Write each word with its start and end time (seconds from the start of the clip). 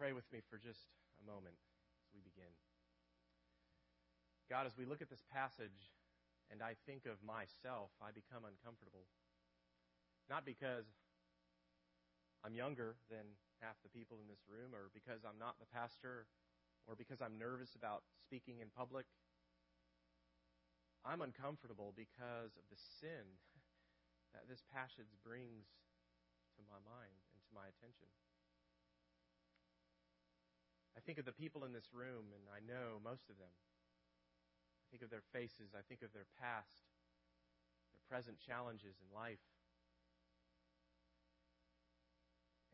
pray 0.00 0.16
with 0.16 0.24
me 0.32 0.40
for 0.48 0.56
just 0.56 0.88
a 1.20 1.24
moment 1.28 1.60
as 2.00 2.08
we 2.16 2.24
begin. 2.24 2.48
God, 4.48 4.64
as 4.64 4.72
we 4.72 4.88
look 4.88 5.04
at 5.04 5.12
this 5.12 5.20
passage 5.28 5.92
and 6.48 6.64
I 6.64 6.72
think 6.88 7.04
of 7.04 7.20
myself, 7.20 7.92
I 8.00 8.08
become 8.08 8.48
uncomfortable. 8.48 9.04
Not 10.32 10.48
because 10.48 10.88
I'm 12.40 12.56
younger 12.56 12.96
than 13.12 13.36
half 13.60 13.76
the 13.84 13.92
people 13.92 14.16
in 14.24 14.26
this 14.32 14.40
room, 14.48 14.72
or 14.72 14.88
because 14.96 15.20
I'm 15.20 15.36
not 15.36 15.60
the 15.60 15.68
pastor, 15.68 16.24
or 16.88 16.96
because 16.96 17.20
I'm 17.20 17.36
nervous 17.36 17.76
about 17.76 18.00
speaking 18.24 18.64
in 18.64 18.72
public. 18.72 19.04
I'm 21.04 21.20
uncomfortable 21.20 21.92
because 21.92 22.56
of 22.56 22.64
the 22.72 22.80
sin 23.04 23.36
that 24.32 24.48
this 24.48 24.64
passage 24.72 25.12
brings 25.20 25.68
to 26.56 26.64
my 26.72 26.80
mind 26.88 27.20
and 27.36 27.44
to 27.44 27.52
my 27.52 27.68
attention. 27.68 28.08
I 31.00 31.02
think 31.02 31.16
of 31.16 31.24
the 31.24 31.32
people 31.32 31.64
in 31.64 31.72
this 31.72 31.88
room, 31.96 32.28
and 32.36 32.44
I 32.52 32.60
know 32.60 33.00
most 33.00 33.32
of 33.32 33.40
them. 33.40 33.48
I 33.48 34.84
think 34.92 35.02
of 35.02 35.08
their 35.08 35.24
faces. 35.32 35.72
I 35.72 35.80
think 35.88 36.04
of 36.04 36.12
their 36.12 36.28
past, 36.36 36.84
their 37.96 38.04
present 38.04 38.36
challenges 38.36 39.00
in 39.00 39.08
life. 39.16 39.40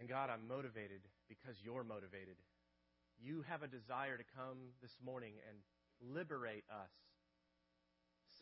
And 0.01 0.09
God, 0.09 0.29
I'm 0.29 0.43
motivated 0.51 1.07
because 1.29 1.63
you're 1.63 1.85
motivated. 1.85 2.35
You 3.15 3.45
have 3.47 3.63
a 3.63 3.71
desire 3.71 4.19
to 4.19 4.27
come 4.35 4.75
this 4.83 4.99
morning 4.99 5.39
and 5.47 5.63
liberate 6.03 6.65
us, 6.67 6.91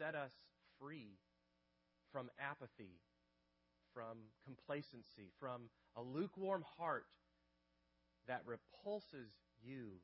set 0.01 0.15
us 0.15 0.33
free 0.81 1.21
from 2.11 2.31
apathy, 2.41 3.05
from 3.93 4.33
complacency, 4.49 5.29
from 5.39 5.69
a 5.95 6.01
lukewarm 6.01 6.65
heart 6.79 7.05
that 8.27 8.41
repulses 8.47 9.44
you. 9.65 9.99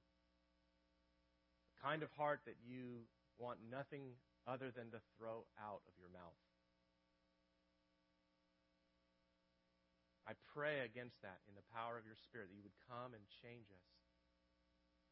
The 1.69 1.77
kind 1.85 2.03
of 2.03 2.11
heart 2.17 2.41
that 2.47 2.57
you 2.65 3.05
want 3.39 3.61
nothing 3.71 4.17
other 4.49 4.73
than 4.73 4.91
to 4.91 5.01
throw 5.17 5.45
out 5.61 5.85
of 5.85 5.95
your 6.01 6.09
mouth. 6.11 6.41
I 10.29 10.39
pray 10.55 10.87
against 10.87 11.19
that 11.23 11.43
in 11.51 11.59
the 11.59 11.67
power 11.75 11.99
of 11.99 12.07
your 12.07 12.15
Spirit, 12.15 12.49
that 12.49 12.57
you 12.57 12.63
would 12.63 12.87
come 12.87 13.13
and 13.13 13.25
change 13.43 13.67
us 13.75 13.89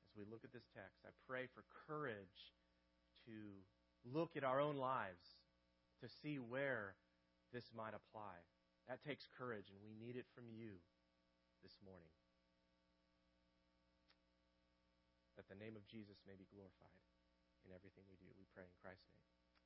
as 0.06 0.14
we 0.14 0.22
look 0.30 0.46
at 0.46 0.54
this 0.54 0.70
text. 0.70 1.02
I 1.02 1.10
pray 1.26 1.50
for 1.50 1.66
courage 1.90 2.54
to 3.26 3.66
look 4.06 4.38
at 4.38 4.46
our 4.46 4.60
own 4.62 4.78
lives 4.78 5.42
to 6.00 6.06
see 6.22 6.38
where 6.38 6.94
this 7.52 7.66
might 7.74 7.98
apply. 7.98 8.38
That 8.86 9.02
takes 9.02 9.26
courage, 9.26 9.74
and 9.74 9.80
we 9.82 9.90
need 9.98 10.14
it 10.14 10.30
from 10.34 10.46
you 10.48 10.78
this 11.66 11.74
morning. 11.82 12.14
The 15.48 15.58
name 15.58 15.76
of 15.76 15.84
Jesus 15.88 16.16
may 16.28 16.36
be 16.36 16.46
glorified 16.52 17.00
in 17.64 17.72
everything 17.72 18.04
we 18.08 18.16
do. 18.20 18.28
We 18.36 18.46
pray 18.54 18.64
in 18.64 18.74
Christ's 18.80 19.08
name. 19.08 19.24
Amen. 19.24 19.56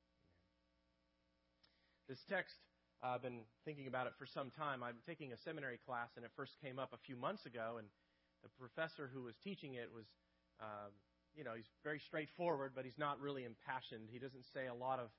This 2.11 2.23
text, 2.27 2.59
I've 3.03 3.23
been 3.23 3.47
thinking 3.67 3.87
about 3.87 4.07
it 4.07 4.15
for 4.19 4.27
some 4.27 4.51
time. 4.51 4.83
I'm 4.83 5.03
taking 5.07 5.35
a 5.35 5.39
seminary 5.43 5.79
class, 5.83 6.15
and 6.17 6.25
it 6.25 6.31
first 6.35 6.55
came 6.63 6.79
up 6.79 6.95
a 6.95 7.01
few 7.03 7.19
months 7.19 7.47
ago, 7.47 7.79
and 7.79 7.87
the 8.43 8.51
professor 8.59 9.11
who 9.13 9.23
was 9.23 9.35
teaching 9.43 9.75
it 9.75 9.91
was, 9.95 10.07
um, 10.61 10.91
you 11.35 11.45
know, 11.45 11.55
he's 11.55 11.71
very 11.83 11.99
straightforward, 11.99 12.73
but 12.75 12.85
he's 12.85 12.99
not 12.99 13.21
really 13.21 13.45
impassioned. 13.45 14.11
He 14.11 14.19
doesn't 14.19 14.47
say 14.55 14.67
a 14.67 14.75
lot 14.75 14.99
of, 14.99 15.11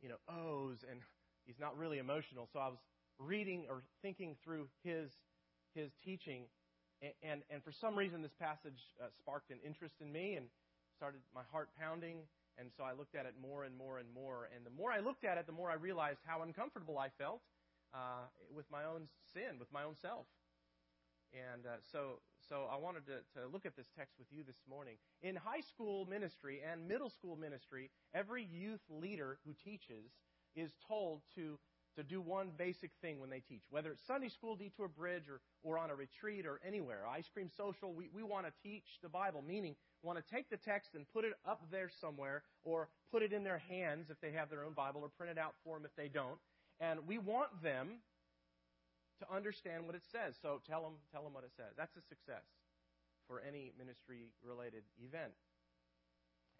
you 0.00 0.08
know, 0.08 0.20
ohs, 0.28 0.84
and 0.88 1.00
he's 1.44 1.60
not 1.60 1.76
really 1.76 1.98
emotional. 1.98 2.48
So 2.52 2.58
I 2.58 2.68
was 2.68 2.80
reading 3.18 3.66
or 3.68 3.82
thinking 4.02 4.36
through 4.42 4.68
his 4.82 5.10
his 5.74 5.90
teaching, 6.04 6.44
and, 7.22 7.42
and 7.50 7.62
for 7.62 7.72
some 7.72 7.96
reason, 7.96 8.22
this 8.22 8.34
passage 8.38 8.80
uh, 9.02 9.06
sparked 9.18 9.50
an 9.50 9.58
interest 9.64 9.96
in 10.00 10.12
me 10.12 10.34
and 10.34 10.46
started 10.96 11.20
my 11.34 11.42
heart 11.50 11.68
pounding. 11.78 12.18
And 12.56 12.70
so 12.76 12.84
I 12.84 12.92
looked 12.92 13.14
at 13.14 13.26
it 13.26 13.34
more 13.40 13.64
and 13.64 13.76
more 13.76 13.98
and 13.98 14.08
more. 14.14 14.48
And 14.54 14.64
the 14.64 14.70
more 14.70 14.92
I 14.92 15.00
looked 15.00 15.24
at 15.24 15.38
it, 15.38 15.46
the 15.46 15.52
more 15.52 15.70
I 15.70 15.74
realized 15.74 16.20
how 16.24 16.42
uncomfortable 16.42 16.98
I 16.98 17.08
felt 17.18 17.42
uh, 17.92 18.30
with 18.54 18.66
my 18.70 18.84
own 18.84 19.08
sin, 19.32 19.58
with 19.58 19.72
my 19.72 19.82
own 19.82 19.96
self. 20.00 20.26
And 21.34 21.66
uh, 21.66 21.82
so, 21.90 22.22
so 22.48 22.66
I 22.70 22.78
wanted 22.78 23.06
to, 23.06 23.18
to 23.40 23.48
look 23.52 23.66
at 23.66 23.74
this 23.74 23.90
text 23.98 24.14
with 24.18 24.28
you 24.30 24.44
this 24.46 24.62
morning. 24.70 24.94
In 25.22 25.34
high 25.34 25.62
school 25.66 26.06
ministry 26.06 26.62
and 26.62 26.86
middle 26.86 27.10
school 27.10 27.34
ministry, 27.34 27.90
every 28.14 28.44
youth 28.44 28.82
leader 28.88 29.38
who 29.44 29.52
teaches 29.52 30.14
is 30.54 30.70
told 30.86 31.22
to 31.34 31.58
to 31.96 32.02
do 32.02 32.20
one 32.20 32.50
basic 32.56 32.90
thing 33.00 33.20
when 33.20 33.30
they 33.30 33.40
teach, 33.40 33.62
whether 33.70 33.90
it's 33.90 34.06
Sunday 34.06 34.28
school, 34.28 34.56
Detour 34.56 34.88
Bridge, 34.88 35.24
or, 35.28 35.40
or 35.62 35.78
on 35.78 35.90
a 35.90 35.94
retreat 35.94 36.46
or 36.46 36.60
anywhere. 36.66 37.06
Ice 37.06 37.28
Cream 37.32 37.50
Social, 37.56 37.92
we, 37.92 38.08
we 38.14 38.22
want 38.22 38.46
to 38.46 38.52
teach 38.62 38.84
the 39.02 39.08
Bible, 39.08 39.42
meaning 39.46 39.76
want 40.02 40.18
to 40.18 40.34
take 40.34 40.50
the 40.50 40.58
text 40.58 40.90
and 40.94 41.06
put 41.12 41.24
it 41.24 41.32
up 41.48 41.62
there 41.70 41.90
somewhere 42.00 42.42
or 42.62 42.88
put 43.10 43.22
it 43.22 43.32
in 43.32 43.42
their 43.42 43.62
hands 43.68 44.06
if 44.10 44.20
they 44.20 44.32
have 44.32 44.50
their 44.50 44.64
own 44.64 44.72
Bible 44.72 45.00
or 45.02 45.08
print 45.08 45.30
it 45.30 45.40
out 45.40 45.54
for 45.64 45.76
them 45.76 45.84
if 45.86 45.94
they 45.96 46.08
don't. 46.08 46.38
And 46.80 47.00
we 47.06 47.18
want 47.18 47.50
them 47.62 48.00
to 49.20 49.34
understand 49.34 49.86
what 49.86 49.94
it 49.94 50.02
says. 50.12 50.34
So 50.42 50.60
tell 50.68 50.82
them, 50.82 50.94
tell 51.12 51.22
them 51.22 51.32
what 51.32 51.44
it 51.44 51.52
says. 51.56 51.72
That's 51.76 51.96
a 51.96 52.02
success 52.08 52.44
for 53.28 53.40
any 53.40 53.72
ministry 53.78 54.34
related 54.44 54.82
event. 55.00 55.32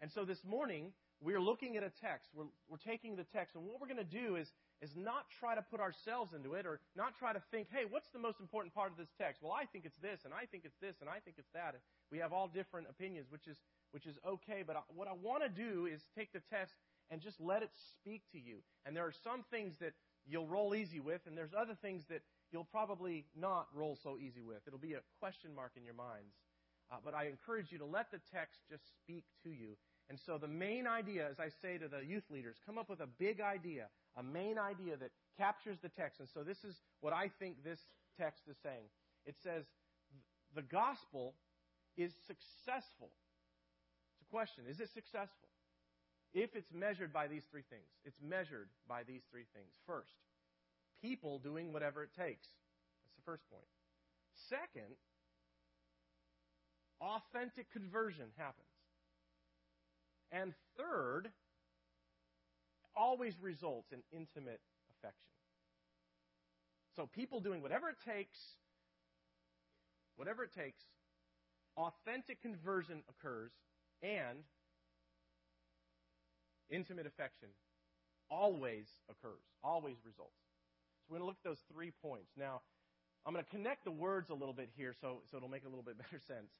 And 0.01 0.11
so 0.11 0.25
this 0.25 0.43
morning, 0.43 0.91
we're 1.21 1.41
looking 1.41 1.77
at 1.77 1.83
a 1.83 1.91
text. 2.01 2.29
We're, 2.33 2.51
we're 2.67 2.77
taking 2.77 3.15
the 3.15 3.23
text, 3.23 3.55
and 3.55 3.65
what 3.65 3.79
we're 3.79 3.87
going 3.87 4.03
to 4.03 4.03
do 4.03 4.35
is 4.35 4.51
is 4.81 4.91
not 4.95 5.25
try 5.39 5.55
to 5.55 5.61
put 5.61 5.79
ourselves 5.79 6.33
into 6.35 6.53
it 6.53 6.65
or 6.65 6.79
not 6.95 7.17
try 7.17 7.31
to 7.31 7.41
think, 7.49 7.67
hey, 7.71 7.85
what's 7.89 8.09
the 8.11 8.19
most 8.19 8.39
important 8.39 8.73
part 8.73 8.91
of 8.91 8.97
this 8.97 9.07
text? 9.17 9.41
Well, 9.41 9.53
I 9.53 9.65
think 9.65 9.85
it's 9.85 9.97
this, 10.01 10.19
and 10.25 10.33
I 10.33 10.45
think 10.45 10.65
it's 10.65 10.75
this, 10.81 10.95
and 10.99 11.09
I 11.09 11.19
think 11.23 11.37
it's 11.39 11.49
that. 11.53 11.75
We 12.11 12.19
have 12.19 12.33
all 12.33 12.47
different 12.47 12.87
opinions, 12.89 13.27
which 13.31 13.47
is, 13.47 13.57
which 13.91 14.05
is 14.05 14.19
okay. 14.27 14.63
But 14.67 14.83
what 14.93 15.07
I 15.07 15.13
want 15.13 15.43
to 15.43 15.49
do 15.49 15.85
is 15.85 16.01
take 16.13 16.33
the 16.33 16.41
text 16.51 16.75
and 17.09 17.21
just 17.21 17.39
let 17.39 17.63
it 17.63 17.71
speak 17.95 18.23
to 18.33 18.39
you. 18.39 18.59
And 18.85 18.95
there 18.95 19.05
are 19.05 19.15
some 19.23 19.45
things 19.49 19.73
that 19.79 19.93
you'll 20.27 20.47
roll 20.47 20.75
easy 20.75 20.99
with, 20.99 21.21
and 21.25 21.37
there's 21.37 21.55
other 21.57 21.77
things 21.81 22.03
that 22.09 22.21
you'll 22.51 22.65
probably 22.65 23.25
not 23.39 23.67
roll 23.73 23.97
so 24.03 24.17
easy 24.19 24.41
with. 24.41 24.59
It'll 24.67 24.79
be 24.79 24.93
a 24.93 25.03
question 25.19 25.55
mark 25.55 25.71
in 25.77 25.85
your 25.85 25.95
minds. 25.95 26.35
Uh, 26.91 26.97
but 27.03 27.15
I 27.15 27.25
encourage 27.25 27.71
you 27.71 27.79
to 27.79 27.85
let 27.85 28.11
the 28.11 28.19
text 28.31 28.59
just 28.69 28.83
speak 29.01 29.23
to 29.43 29.49
you. 29.49 29.77
And 30.09 30.19
so 30.25 30.37
the 30.37 30.47
main 30.47 30.85
idea, 30.85 31.27
as 31.29 31.39
I 31.39 31.49
say 31.61 31.77
to 31.77 31.87
the 31.87 32.05
youth 32.05 32.25
leaders, 32.29 32.57
come 32.65 32.77
up 32.77 32.89
with 32.89 32.99
a 32.99 33.07
big 33.07 33.41
idea, 33.41 33.87
a 34.15 34.23
main 34.23 34.59
idea 34.59 34.97
that 34.97 35.09
captures 35.37 35.77
the 35.81 35.89
text. 35.89 36.19
And 36.19 36.29
so 36.33 36.43
this 36.43 36.63
is 36.63 36.75
what 37.01 37.13
I 37.13 37.31
think 37.39 37.63
this 37.63 37.79
text 38.19 38.43
is 38.47 38.55
saying. 38.61 38.85
It 39.25 39.35
says, 39.43 39.65
the 40.53 40.61
gospel 40.61 41.33
is 41.97 42.11
successful. 42.27 43.09
It's 44.13 44.29
a 44.29 44.31
question. 44.31 44.65
Is 44.69 44.79
it 44.79 44.89
successful? 44.93 45.49
If 46.33 46.55
it's 46.55 46.71
measured 46.71 47.11
by 47.11 47.27
these 47.27 47.43
three 47.49 47.63
things, 47.69 47.87
it's 48.03 48.19
measured 48.21 48.69
by 48.87 49.03
these 49.03 49.21
three 49.31 49.45
things. 49.55 49.71
First, 49.87 50.13
people 51.01 51.39
doing 51.39 51.73
whatever 51.73 52.03
it 52.03 52.11
takes. 52.15 52.45
That's 53.01 53.15
the 53.15 53.25
first 53.25 53.43
point. 53.49 53.65
Second, 54.49 54.99
authentic 56.99 57.71
conversion 57.71 58.27
happens. 58.37 58.67
And 60.35 60.53
third, 60.77 61.29
always 62.95 63.33
results 63.41 63.93
in 63.93 63.99
intimate 64.11 64.59
affection. 64.91 65.31
So 66.95 67.07
people 67.07 67.39
doing 67.39 67.61
whatever 67.61 67.89
it 67.89 67.95
takes, 68.05 68.37
whatever 70.17 70.43
it 70.43 70.53
takes, 70.53 70.81
authentic 71.77 72.41
conversion 72.41 73.01
occurs, 73.09 73.51
and 74.01 74.39
intimate 76.69 77.07
affection 77.07 77.49
always 78.29 78.87
occurs, 79.09 79.43
always 79.63 79.95
results. 80.05 80.35
So 81.07 81.13
we're 81.13 81.19
going 81.19 81.23
to 81.23 81.27
look 81.27 81.37
at 81.45 81.49
those 81.49 81.63
three 81.71 81.91
points. 82.01 82.31
Now, 82.37 82.61
I'm 83.25 83.33
going 83.33 83.43
to 83.43 83.51
connect 83.51 83.85
the 83.85 83.91
words 83.91 84.29
a 84.29 84.33
little 84.33 84.53
bit 84.53 84.69
here 84.75 84.93
so, 84.99 85.21
so 85.31 85.37
it'll 85.37 85.49
make 85.49 85.63
a 85.63 85.69
little 85.69 85.83
bit 85.83 85.97
better 86.11 86.19
sense. 86.27 86.51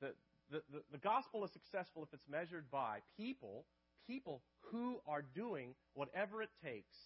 The, 0.00 0.14
the, 0.50 0.62
the, 0.72 0.82
the 0.92 0.98
gospel 0.98 1.44
is 1.44 1.50
successful 1.52 2.02
if 2.02 2.12
it's 2.12 2.28
measured 2.28 2.70
by 2.70 2.98
people 3.16 3.64
people 4.08 4.40
who 4.72 4.98
are 5.06 5.22
doing 5.34 5.74
whatever 5.94 6.42
it 6.42 6.48
takes 6.64 6.96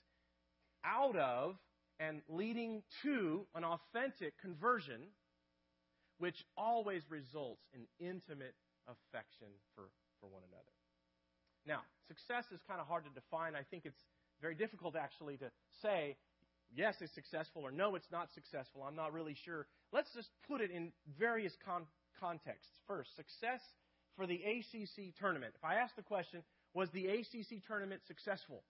out 0.84 1.16
of 1.16 1.56
and 2.00 2.22
leading 2.28 2.82
to 3.02 3.44
an 3.54 3.64
authentic 3.64 4.40
conversion, 4.40 5.00
which 6.18 6.44
always 6.56 7.02
results 7.10 7.62
in 7.74 7.82
intimate 8.04 8.54
affection 8.86 9.48
for, 9.74 9.84
for 10.20 10.28
one 10.28 10.42
another. 10.48 10.72
Now, 11.66 11.80
success 12.08 12.44
is 12.52 12.60
kind 12.66 12.80
of 12.80 12.86
hard 12.86 13.04
to 13.04 13.10
define. 13.10 13.54
I 13.54 13.62
think 13.70 13.84
it's 13.84 14.00
very 14.40 14.54
difficult 14.54 14.96
actually 14.96 15.36
to 15.38 15.50
say, 15.82 16.16
yes, 16.74 16.94
it's 17.00 17.14
successful 17.14 17.62
or 17.62 17.70
no, 17.70 17.94
it's 17.94 18.10
not 18.10 18.28
successful. 18.34 18.82
I'm 18.82 18.96
not 18.96 19.12
really 19.12 19.36
sure. 19.44 19.66
Let's 19.92 20.12
just 20.14 20.30
put 20.48 20.60
it 20.60 20.70
in 20.70 20.92
various 21.18 21.52
con- 21.64 21.86
contexts. 22.20 22.72
First, 22.86 23.14
success 23.16 23.60
for 24.16 24.26
the 24.26 24.40
ACC 24.40 25.14
tournament. 25.18 25.54
If 25.56 25.64
I 25.64 25.76
ask 25.76 25.94
the 25.96 26.02
question, 26.02 26.42
was 26.74 26.88
the 26.92 27.06
ACC 27.06 27.64
tournament 27.66 28.02
successful? 28.06 28.62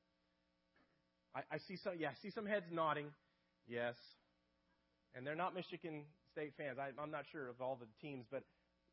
I, 1.35 1.41
I 1.51 1.59
see 1.69 1.77
some, 1.83 1.95
yeah, 1.99 2.09
I 2.09 2.15
see 2.23 2.31
some 2.31 2.47
heads 2.47 2.67
nodding. 2.71 3.07
Yes. 3.67 3.95
And 5.15 5.27
they're 5.27 5.37
not 5.37 5.55
Michigan 5.55 6.05
State 6.33 6.53
fans. 6.57 6.79
I, 6.79 6.91
I'm 7.01 7.11
not 7.11 7.25
sure 7.31 7.49
of 7.49 7.61
all 7.61 7.79
the 7.81 7.87
teams, 8.01 8.25
but 8.31 8.43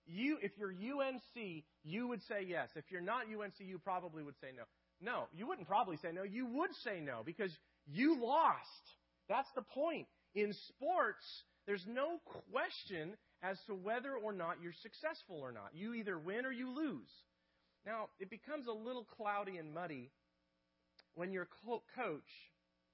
you, 0.05 0.37
if 0.41 0.51
you're 0.57 0.71
UNC, 0.71 1.63
you 1.83 2.07
would 2.07 2.21
say 2.27 2.45
yes. 2.47 2.69
If 2.75 2.85
you're 2.89 3.01
not 3.01 3.23
UNC, 3.23 3.53
you 3.59 3.79
probably 3.79 4.23
would 4.23 4.35
say 4.41 4.47
no. 4.55 4.63
No, 5.01 5.23
you 5.33 5.47
wouldn't 5.47 5.67
probably 5.67 5.97
say 5.97 6.09
no. 6.13 6.23
You 6.23 6.45
would 6.45 6.71
say 6.83 6.99
no 6.99 7.21
because 7.25 7.51
you 7.87 8.21
lost. 8.21 8.83
That's 9.29 9.47
the 9.55 9.61
point. 9.61 10.07
In 10.35 10.53
sports, 10.67 11.23
there's 11.65 11.85
no 11.87 12.19
question 12.51 13.13
as 13.41 13.57
to 13.67 13.73
whether 13.73 14.13
or 14.13 14.33
not 14.33 14.57
you're 14.61 14.75
successful 14.81 15.39
or 15.39 15.51
not. 15.51 15.71
You 15.73 15.93
either 15.93 16.17
win 16.17 16.45
or 16.45 16.51
you 16.51 16.69
lose. 16.69 17.09
Now, 17.85 18.09
it 18.19 18.29
becomes 18.29 18.67
a 18.67 18.71
little 18.71 19.07
cloudy 19.17 19.57
and 19.57 19.73
muddy 19.73 20.11
when 21.15 21.31
your 21.31 21.47
coach, 21.95 22.31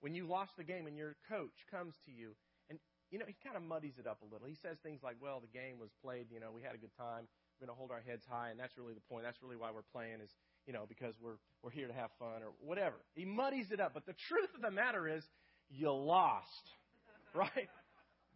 when 0.01 0.13
you 0.13 0.27
lost 0.27 0.51
the 0.57 0.63
game 0.63 0.87
and 0.87 0.97
your 0.97 1.15
coach 1.29 1.55
comes 1.71 1.93
to 2.05 2.11
you 2.11 2.35
and, 2.69 2.79
you 3.09 3.17
know, 3.17 3.25
he 3.25 3.35
kind 3.43 3.57
of 3.57 3.63
muddies 3.63 3.97
it 3.99 4.07
up 4.07 4.21
a 4.21 4.27
little. 4.31 4.47
He 4.47 4.57
says 4.61 4.77
things 4.83 5.01
like, 5.03 5.17
well, 5.21 5.41
the 5.41 5.51
game 5.57 5.79
was 5.79 5.89
played, 6.03 6.27
you 6.31 6.39
know, 6.39 6.51
we 6.53 6.61
had 6.61 6.75
a 6.75 6.77
good 6.77 6.95
time. 6.97 7.27
We're 7.57 7.67
going 7.67 7.75
to 7.75 7.79
hold 7.79 7.91
our 7.91 8.03
heads 8.05 8.25
high, 8.29 8.49
and 8.49 8.59
that's 8.59 8.77
really 8.77 8.93
the 8.93 9.05
point. 9.07 9.23
That's 9.23 9.41
really 9.41 9.55
why 9.55 9.71
we're 9.71 9.87
playing 9.93 10.19
is, 10.21 10.29
you 10.67 10.73
know, 10.73 10.85
because 10.89 11.15
we're, 11.21 11.39
we're 11.63 11.71
here 11.71 11.87
to 11.87 11.93
have 11.93 12.09
fun 12.19 12.43
or 12.43 12.51
whatever. 12.59 12.97
He 13.15 13.23
muddies 13.23 13.71
it 13.71 13.79
up. 13.79 13.93
But 13.93 14.05
the 14.05 14.15
truth 14.27 14.49
of 14.55 14.61
the 14.61 14.71
matter 14.71 15.07
is, 15.07 15.23
you 15.69 15.89
lost, 15.91 16.65
right? 17.33 17.69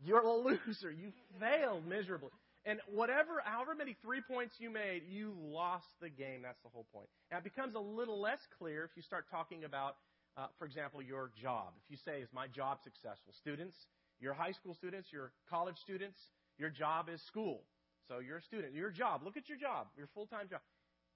You're 0.04 0.22
a 0.22 0.34
loser. 0.34 0.92
You 0.92 1.12
failed 1.40 1.86
miserably. 1.88 2.30
And 2.66 2.80
whatever, 2.92 3.42
however 3.44 3.74
many 3.74 3.96
three 4.02 4.22
points 4.22 4.56
you 4.60 4.70
made, 4.70 5.04
you 5.10 5.34
lost 5.40 5.88
the 6.02 6.10
game. 6.10 6.42
That's 6.44 6.60
the 6.64 6.70
whole 6.70 6.86
point. 6.94 7.08
Now, 7.32 7.38
it 7.38 7.44
becomes 7.44 7.76
a 7.76 7.80
little 7.80 8.20
less 8.20 8.40
clear 8.58 8.84
if 8.84 8.92
you 8.96 9.02
start 9.02 9.26
talking 9.32 9.64
about, 9.64 9.96
uh, 10.38 10.48
for 10.58 10.66
example, 10.66 11.02
your 11.02 11.32
job. 11.42 11.74
If 11.86 11.92
you 11.92 11.98
say, 12.04 12.22
is 12.22 12.30
my 12.34 12.48
job 12.48 12.80
successful? 12.84 13.34
Students, 13.40 13.76
your 14.20 14.34
high 14.34 14.52
school 14.52 14.74
students, 14.76 15.08
your 15.12 15.32
college 15.50 15.78
students, 15.82 16.20
your 16.58 16.70
job 16.70 17.08
is 17.08 17.22
school. 17.28 17.64
So 18.08 18.20
you're 18.20 18.38
a 18.38 18.42
student. 18.42 18.74
Your 18.76 18.92
job, 18.92 19.22
look 19.24 19.38
at 19.38 19.48
your 19.48 19.58
job, 19.58 19.88
your 19.96 20.08
full 20.14 20.28
time 20.28 20.50
job. 20.50 20.62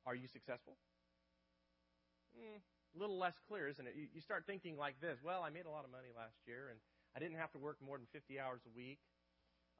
Are 0.05 0.15
you 0.15 0.27
successful? 0.31 0.77
Mm, 2.39 2.59
a 2.59 2.97
little 2.99 3.19
less 3.19 3.35
clear, 3.47 3.67
isn't 3.67 3.85
it? 3.85 3.93
You, 3.95 4.07
you 4.13 4.21
start 4.21 4.45
thinking 4.47 4.77
like 4.77 4.99
this 5.01 5.17
well, 5.23 5.43
I 5.43 5.49
made 5.49 5.65
a 5.65 5.73
lot 5.73 5.85
of 5.85 5.91
money 5.91 6.09
last 6.15 6.37
year, 6.47 6.69
and 6.71 6.79
I 7.15 7.19
didn't 7.19 7.37
have 7.37 7.51
to 7.53 7.59
work 7.59 7.77
more 7.83 7.97
than 7.97 8.07
50 8.11 8.39
hours 8.39 8.61
a 8.65 8.73
week. 8.75 8.99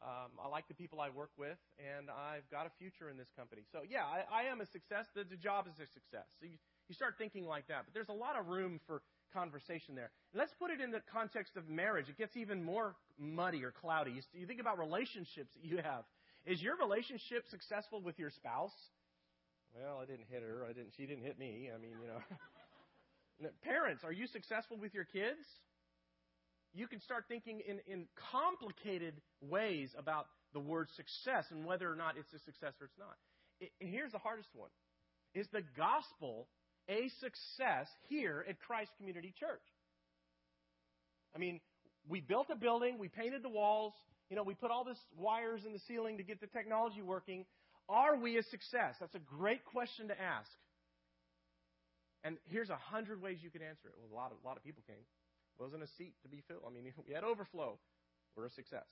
Um, 0.02 0.36
I 0.44 0.50
like 0.50 0.68
the 0.68 0.74
people 0.74 1.00
I 1.00 1.10
work 1.10 1.32
with, 1.38 1.58
and 1.80 2.10
I've 2.12 2.44
got 2.52 2.68
a 2.68 2.72
future 2.78 3.10
in 3.10 3.16
this 3.16 3.32
company. 3.38 3.64
So, 3.72 3.80
yeah, 3.88 4.04
I, 4.04 4.44
I 4.44 4.52
am 4.52 4.60
a 4.60 4.66
success. 4.68 5.06
The, 5.16 5.24
the 5.24 5.38
job 5.38 5.66
is 5.66 5.80
a 5.80 5.88
success. 5.94 6.28
So 6.40 6.46
you, 6.46 6.60
you 6.90 6.96
start 6.96 7.16
thinking 7.18 7.48
like 7.48 7.68
that. 7.68 7.86
But 7.86 7.94
there's 7.94 8.10
a 8.10 8.20
lot 8.20 8.38
of 8.38 8.48
room 8.48 8.82
for 8.86 9.02
conversation 9.34 9.96
there. 9.96 10.12
And 10.34 10.40
let's 10.40 10.54
put 10.60 10.72
it 10.72 10.82
in 10.82 10.92
the 10.92 11.02
context 11.12 11.56
of 11.56 11.70
marriage. 11.70 12.10
It 12.10 12.18
gets 12.18 12.36
even 12.36 12.64
more 12.64 12.96
muddy 13.18 13.64
or 13.64 13.72
cloudy. 13.72 14.12
You, 14.12 14.22
you 14.34 14.46
think 14.46 14.60
about 14.60 14.78
relationships 14.78 15.56
that 15.56 15.64
you 15.64 15.78
have. 15.78 16.04
Is 16.46 16.62
your 16.62 16.76
relationship 16.76 17.48
successful 17.50 18.02
with 18.02 18.20
your 18.20 18.30
spouse? 18.30 18.76
Well, 19.74 20.00
I 20.02 20.06
didn't 20.06 20.28
hit 20.30 20.44
her. 20.44 20.68
I 20.70 20.74
didn't. 20.74 20.92
She 20.98 21.06
didn't 21.06 21.24
hit 21.24 21.40
me. 21.40 21.72
I 21.74 21.80
mean, 21.80 21.96
you 22.02 22.08
know. 22.08 23.50
Parents, 23.64 24.04
are 24.04 24.12
you 24.12 24.28
successful 24.28 24.78
with 24.78 24.94
your 24.94 25.06
kids? 25.06 25.42
You 26.74 26.88
can 26.88 27.00
start 27.02 27.26
thinking 27.28 27.62
in, 27.68 27.80
in 27.92 28.06
complicated 28.32 29.14
ways 29.42 29.90
about 29.98 30.28
the 30.54 30.60
word 30.60 30.88
success 30.96 31.46
and 31.52 31.66
whether 31.66 31.92
or 31.92 31.96
not 31.96 32.16
it's 32.18 32.34
a 32.34 32.40
success 32.46 32.74
or 32.82 32.86
it's 32.86 32.98
not. 32.98 33.16
It, 33.60 33.72
and 33.80 33.90
here's 33.90 34.12
the 34.12 34.20
hardest 34.20 34.50
one. 34.54 34.70
Is 35.36 35.48
the 35.52 35.64
gospel 35.78 36.48
a 36.90 37.10
success 37.20 37.88
here 38.10 38.46
at 38.48 38.60
Christ 38.60 38.92
Community 38.98 39.34
Church? 39.40 39.66
I 41.36 41.40
mean, 41.40 41.60
we 42.08 42.22
built 42.22 42.48
a 42.52 42.56
building, 42.56 42.98
we 43.00 43.08
painted 43.08 43.44
the 43.44 43.50
walls, 43.50 43.94
you 44.30 44.36
know, 44.36 44.44
we 44.44 44.54
put 44.54 44.72
all 44.72 44.84
this 44.84 44.98
wires 45.18 45.62
in 45.66 45.74
the 45.74 45.82
ceiling 45.88 46.18
to 46.18 46.24
get 46.24 46.42
the 46.42 46.48
technology 46.48 47.02
working. 47.02 47.46
Are 47.90 48.18
we 48.18 48.38
a 48.38 48.44
success? 48.44 48.96
That's 49.00 49.16
a 49.16 49.26
great 49.38 49.64
question 49.66 50.08
to 50.08 50.20
ask. 50.20 50.50
And 52.24 52.38
here's 52.46 52.70
a 52.70 52.78
hundred 52.78 53.22
ways 53.22 53.40
you 53.42 53.50
could 53.50 53.62
answer 53.62 53.90
it. 53.90 53.94
Well, 53.98 54.10
a 54.12 54.16
lot 54.16 54.32
of, 54.32 54.38
a 54.44 54.48
lot 54.48 54.58
of 54.58 54.64
people 54.64 54.82
came 54.88 55.04
wasn't 55.60 55.84
a 55.84 55.88
seat 55.98 56.14
to 56.24 56.30
be 56.30 56.44
filled. 56.48 56.64
I 56.68 56.74
mean, 56.74 56.92
we 57.08 57.14
had 57.14 57.24
overflow. 57.24 57.80
We're 58.36 58.46
a 58.46 58.52
success. 58.52 58.86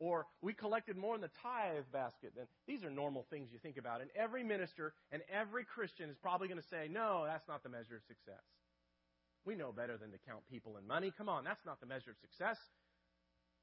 Or 0.00 0.26
we 0.42 0.52
collected 0.52 0.96
more 0.96 1.16
in 1.16 1.20
the 1.20 1.30
tithe 1.42 1.90
basket 1.92 2.32
than 2.36 2.46
these 2.68 2.84
are 2.84 2.90
normal 2.90 3.26
things 3.30 3.48
you 3.52 3.58
think 3.58 3.76
about. 3.76 4.00
And 4.00 4.10
every 4.14 4.44
minister 4.44 4.94
and 5.10 5.22
every 5.32 5.64
Christian 5.64 6.08
is 6.08 6.16
probably 6.22 6.46
going 6.46 6.60
to 6.60 6.68
say, 6.68 6.86
no, 6.88 7.24
that's 7.26 7.48
not 7.48 7.64
the 7.64 7.68
measure 7.68 7.96
of 7.96 8.02
success. 8.06 8.44
We 9.44 9.56
know 9.56 9.72
better 9.72 9.96
than 9.96 10.12
to 10.12 10.18
count 10.28 10.42
people 10.48 10.76
and 10.76 10.86
money. 10.86 11.12
Come 11.16 11.28
on, 11.28 11.42
that's 11.42 11.64
not 11.66 11.80
the 11.80 11.86
measure 11.86 12.10
of 12.10 12.16
success. 12.20 12.58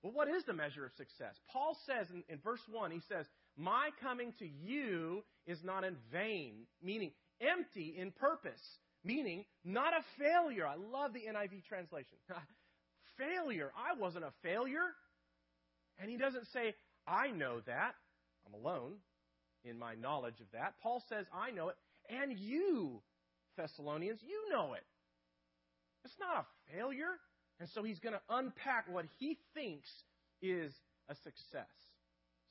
Well, 0.04 0.12
what 0.12 0.28
is 0.28 0.44
the 0.44 0.54
measure 0.54 0.86
of 0.86 0.92
success? 0.98 1.36
Paul 1.52 1.78
says 1.86 2.08
in, 2.14 2.24
in 2.28 2.40
verse 2.44 2.62
1, 2.70 2.92
he 2.92 3.02
says, 3.08 3.26
My 3.56 3.90
coming 4.02 4.34
to 4.40 4.46
you 4.46 5.24
is 5.48 5.60
not 5.64 5.84
in 5.86 5.96
vain, 6.12 6.68
meaning 6.84 7.12
empty 7.40 7.96
in 7.98 8.12
purpose 8.12 8.62
meaning 9.06 9.46
not 9.64 9.94
a 9.94 10.04
failure. 10.22 10.68
I 10.68 10.76
love 10.76 11.14
the 11.14 11.22
NIV 11.22 11.64
translation. 11.70 12.18
failure. 13.18 13.72
I 13.78 14.00
wasn't 14.00 14.26
a 14.26 14.34
failure. 14.44 14.96
And 16.00 16.10
he 16.10 16.18
doesn't 16.18 16.48
say, 16.52 16.74
I 17.08 17.30
know 17.30 17.62
that. 17.66 17.94
I'm 18.46 18.54
alone 18.54 18.94
in 19.64 19.80
my 19.80 19.96
knowledge 19.96 20.40
of 20.42 20.48
that. 20.54 20.74
Paul 20.82 21.02
says, 21.10 21.26
I 21.34 21.52
know 21.52 21.70
it. 21.70 21.76
And 22.10 22.38
you, 22.38 23.02
Thessalonians, 23.58 24.20
you 24.22 24.50
know 24.52 24.74
it. 24.74 24.84
It's 26.04 26.14
not 26.20 26.46
a 26.46 26.74
failure. 26.76 27.20
And 27.60 27.70
so 27.74 27.84
he's 27.84 28.00
going 28.00 28.14
to 28.14 28.22
unpack 28.30 28.86
what 28.92 29.06
he 29.18 29.38
thinks 29.54 29.90
is 30.42 30.74
a 31.10 31.16
success. 31.16 31.72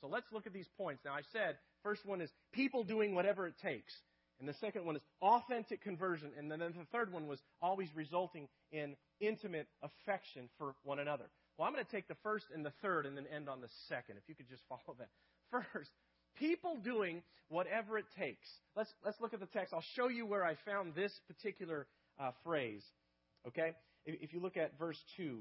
So 0.01 0.07
let's 0.07 0.25
look 0.31 0.47
at 0.47 0.53
these 0.53 0.67
points. 0.77 1.03
Now, 1.05 1.13
I 1.13 1.21
said, 1.31 1.57
first 1.83 2.05
one 2.05 2.21
is 2.21 2.29
people 2.51 2.83
doing 2.83 3.15
whatever 3.15 3.47
it 3.47 3.53
takes. 3.61 3.93
And 4.39 4.49
the 4.49 4.53
second 4.55 4.85
one 4.85 4.95
is 4.95 5.01
authentic 5.21 5.81
conversion. 5.81 6.31
And 6.37 6.51
then 6.51 6.59
the 6.59 6.73
third 6.91 7.11
one 7.11 7.27
was 7.27 7.39
always 7.61 7.89
resulting 7.95 8.47
in 8.71 8.95
intimate 9.19 9.67
affection 9.81 10.49
for 10.57 10.75
one 10.83 10.99
another. 10.99 11.25
Well, 11.57 11.67
I'm 11.67 11.73
going 11.73 11.85
to 11.85 11.91
take 11.91 12.07
the 12.07 12.17
first 12.21 12.45
and 12.53 12.65
the 12.65 12.73
third 12.81 13.05
and 13.05 13.15
then 13.15 13.25
end 13.33 13.47
on 13.47 13.61
the 13.61 13.69
second, 13.87 14.17
if 14.17 14.23
you 14.27 14.35
could 14.35 14.49
just 14.49 14.63
follow 14.69 14.97
that. 14.99 15.09
First, 15.51 15.89
people 16.37 16.77
doing 16.83 17.21
whatever 17.47 17.97
it 17.97 18.05
takes. 18.17 18.47
Let's, 18.75 18.89
let's 19.05 19.19
look 19.21 19.33
at 19.33 19.39
the 19.39 19.45
text. 19.45 19.73
I'll 19.73 19.83
show 19.95 20.09
you 20.09 20.25
where 20.25 20.43
I 20.43 20.55
found 20.65 20.95
this 20.95 21.11
particular 21.27 21.87
uh, 22.19 22.31
phrase. 22.43 22.83
Okay? 23.47 23.73
If, 24.05 24.21
if 24.21 24.33
you 24.33 24.41
look 24.41 24.57
at 24.57 24.77
verse 24.77 24.99
2. 25.17 25.39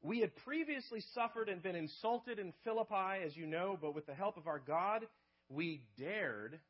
We 0.00 0.20
had 0.20 0.34
previously 0.36 1.02
suffered 1.12 1.48
and 1.48 1.60
been 1.60 1.74
insulted 1.74 2.38
in 2.38 2.52
Philippi, 2.62 3.24
as 3.26 3.36
you 3.36 3.46
know, 3.46 3.76
but 3.80 3.96
with 3.96 4.06
the 4.06 4.14
help 4.14 4.36
of 4.36 4.46
our 4.46 4.60
God, 4.60 5.04
we 5.48 5.82
dared 5.98 6.60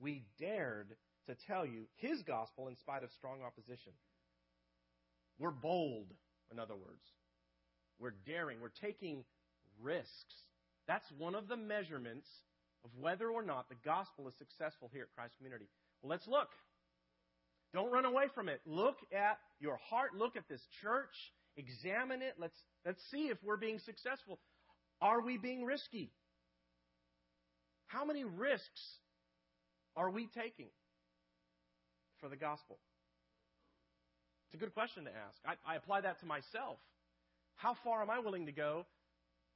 we 0.00 0.24
dared 0.38 0.96
to 1.26 1.34
tell 1.46 1.66
you 1.66 1.86
his 1.96 2.22
gospel 2.22 2.68
in 2.68 2.76
spite 2.76 3.02
of 3.02 3.10
strong 3.12 3.42
opposition. 3.42 3.92
We're 5.38 5.50
bold, 5.50 6.06
in 6.50 6.58
other 6.58 6.74
words. 6.74 7.04
We're 7.98 8.14
daring. 8.26 8.60
We're 8.60 8.68
taking 8.68 9.24
risks. 9.80 10.34
That's 10.86 11.06
one 11.18 11.34
of 11.34 11.48
the 11.48 11.56
measurements 11.56 12.28
of 12.84 12.90
whether 13.00 13.28
or 13.28 13.42
not 13.42 13.68
the 13.68 13.74
gospel 13.84 14.28
is 14.28 14.34
successful 14.38 14.90
here 14.92 15.02
at 15.02 15.14
Christ 15.14 15.34
Community. 15.38 15.66
Well, 16.02 16.10
let's 16.10 16.28
look. 16.28 16.48
Don't 17.74 17.90
run 17.90 18.04
away 18.04 18.26
from 18.34 18.48
it. 18.48 18.60
Look 18.64 18.96
at 19.12 19.38
your 19.60 19.78
heart. 19.90 20.10
Look 20.16 20.36
at 20.36 20.48
this 20.48 20.62
church. 20.82 21.14
Examine 21.56 22.22
it. 22.22 22.34
Let's, 22.38 22.56
let's 22.84 23.02
see 23.10 23.28
if 23.28 23.38
we're 23.42 23.56
being 23.56 23.78
successful. 23.80 24.38
Are 25.00 25.20
we 25.20 25.36
being 25.36 25.64
risky? 25.64 26.12
How 27.86 28.04
many 28.04 28.24
risks 28.24 28.98
are 29.96 30.10
we 30.10 30.26
taking 30.26 30.68
for 32.20 32.28
the 32.28 32.36
gospel? 32.36 32.78
It's 34.46 34.54
a 34.54 34.58
good 34.58 34.74
question 34.74 35.04
to 35.04 35.10
ask. 35.10 35.38
I, 35.44 35.72
I 35.72 35.76
apply 35.76 36.02
that 36.02 36.20
to 36.20 36.26
myself. 36.26 36.78
How 37.56 37.74
far 37.82 38.02
am 38.02 38.10
I 38.10 38.18
willing 38.18 38.46
to 38.46 38.52
go 38.52 38.86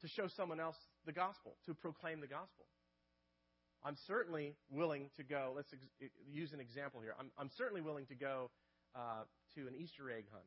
to 0.01 0.09
show 0.09 0.27
someone 0.37 0.59
else 0.59 0.77
the 1.07 1.13
gospel, 1.13 1.57
to 1.67 1.75
proclaim 1.75 2.21
the 2.21 2.27
gospel? 2.27 2.67
I'm 3.85 3.97
certainly 4.07 4.55
willing 4.71 5.11
to 5.17 5.23
go. 5.23 5.53
Let's 5.55 5.73
ex- 5.73 6.11
use 6.31 6.53
an 6.53 6.61
example 6.61 7.01
here. 7.01 7.15
I'm, 7.19 7.31
I'm 7.39 7.51
certainly 7.57 7.81
willing 7.81 8.07
to 8.07 8.15
go 8.15 8.51
uh, 8.95 9.25
to 9.55 9.61
an 9.67 9.75
Easter 9.75 10.11
egg 10.11 10.25
hunt. 10.33 10.45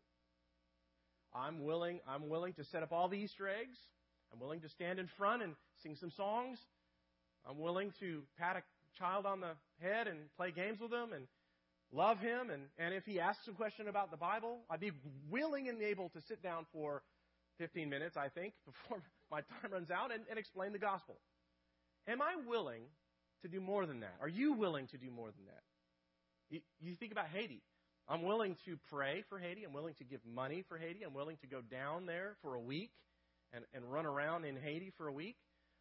I'm 1.34 1.64
willing. 1.64 2.00
I'm 2.08 2.30
willing 2.30 2.54
to 2.54 2.64
set 2.66 2.84
up 2.84 2.92
all 2.92 3.08
the 3.08 3.18
Easter 3.18 3.48
eggs. 3.48 3.78
I'm 4.32 4.40
willing 4.40 4.62
to 4.62 4.70
stand 4.70 5.00
in 5.00 5.08
front 5.18 5.42
and 5.42 5.54
sing 5.82 5.96
some 6.00 6.12
songs. 6.12 6.60
I'm 7.48 7.60
willing 7.60 7.92
to 8.00 8.22
pat 8.38 8.56
a 8.56 8.62
child 8.98 9.26
on 9.26 9.42
the 9.42 9.54
head 9.82 10.08
and 10.08 10.20
play 10.38 10.52
games 10.52 10.80
with 10.80 10.92
him 10.92 11.14
and 11.14 11.28
love 11.92 12.20
him. 12.20 12.50
And, 12.50 12.64
and 12.78 12.94
if 12.94 13.06
he 13.06 13.20
asks 13.20 13.48
a 13.48 13.52
question 13.52 13.88
about 13.88 14.12
the 14.12 14.18
Bible, 14.18 14.60
I'd 14.70 14.80
be 14.80 14.92
willing 15.30 15.70
and 15.70 15.82
able 15.82 16.10
to 16.10 16.22
sit 16.28 16.42
down 16.42 16.66
for 16.72 17.04
15 17.60 17.90
minutes, 17.90 18.18
I 18.18 18.30
think, 18.30 18.54
before 18.66 19.02
my 19.32 19.42
time 19.42 19.72
runs 19.72 19.92
out 19.92 20.14
and, 20.14 20.24
and 20.30 20.40
explain 20.40 20.72
the 20.72 20.80
gospel. 20.80 21.16
Am 22.08 22.22
I 22.22 22.36
willing 22.48 22.84
to 23.44 23.48
do 23.48 23.62
more 23.62 23.86
than 23.86 24.02
that? 24.02 24.16
Are 24.22 24.28
you 24.28 24.54
willing 24.54 24.88
to 24.88 24.98
do 24.98 25.10
more 25.10 25.28
than 25.28 25.46
that? 25.46 25.64
You, 26.50 26.60
you 26.82 26.96
think 26.96 27.12
about 27.12 27.28
Haiti. 27.28 27.62
I'm 28.08 28.24
willing 28.24 28.58
to 28.66 28.78
pray 28.90 29.24
for 29.30 29.40
Haiti. 29.40 29.64
I'm 29.64 29.74
willing 29.74 29.94
to 29.96 30.04
give 30.04 30.20
money 30.26 30.64
for 30.68 30.78
Haiti. 30.78 31.04
I'm 31.04 31.14
willing 31.14 31.38
to 31.38 31.48
go 31.48 31.62
down 31.62 32.06
there 32.06 32.36
for 32.42 32.56
a 32.56 32.60
week 32.60 32.92
and, 33.54 33.64
and 33.74 33.90
run 33.90 34.06
around 34.06 34.46
in 34.46 34.58
Haiti 34.58 34.92
for 34.98 35.08
a 35.08 35.14
week. 35.14 35.38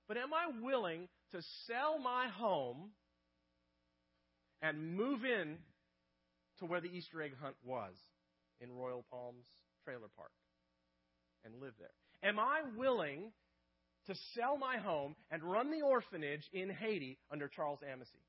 but 0.07 0.17
am 0.17 0.33
I 0.33 0.51
willing 0.63 1.09
to 1.33 1.43
sell 1.67 1.99
my 1.99 2.29
home 2.29 2.91
and 4.63 4.97
move 4.97 5.25
in 5.25 5.59
to 6.61 6.67
where 6.67 6.81
the 6.81 6.89
Easter 6.89 7.21
egg 7.21 7.33
hunt 7.43 7.57
was 7.65 7.95
in 8.61 8.71
Royal 8.73 9.05
Palms 9.11 9.45
Trailer 9.85 10.09
Park 10.17 10.31
and 11.45 11.61
live 11.61 11.75
there? 11.79 11.91
Am 12.23 12.39
I 12.39 12.63
willing 12.77 13.33
to 14.07 14.15
sell 14.35 14.57
my 14.57 14.79
home 14.79 15.17
and 15.31 15.43
run 15.43 15.71
the 15.71 15.85
orphanage 15.85 16.49
in 16.53 16.71
Haiti 16.71 17.19
under 17.31 17.49
Charles 17.49 17.81
Amacy? 17.81 18.23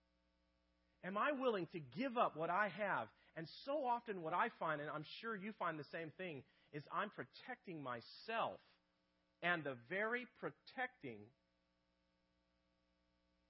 Am 1.05 1.17
I 1.17 1.31
willing 1.33 1.67
to 1.73 1.79
give 1.97 2.17
up 2.17 2.35
what 2.35 2.49
I 2.49 2.69
have? 2.77 3.07
And 3.35 3.47
so 3.65 3.85
often, 3.85 4.21
what 4.21 4.33
I 4.33 4.49
find, 4.59 4.79
and 4.79 4.89
I'm 4.89 5.05
sure 5.21 5.35
you 5.35 5.51
find 5.59 5.77
the 5.77 5.85
same 5.91 6.11
thing, 6.17 6.43
is 6.71 6.83
I'm 6.91 7.09
protecting 7.09 7.81
myself. 7.83 8.59
And 9.41 9.63
the 9.63 9.75
very 9.89 10.25
protecting 10.39 11.17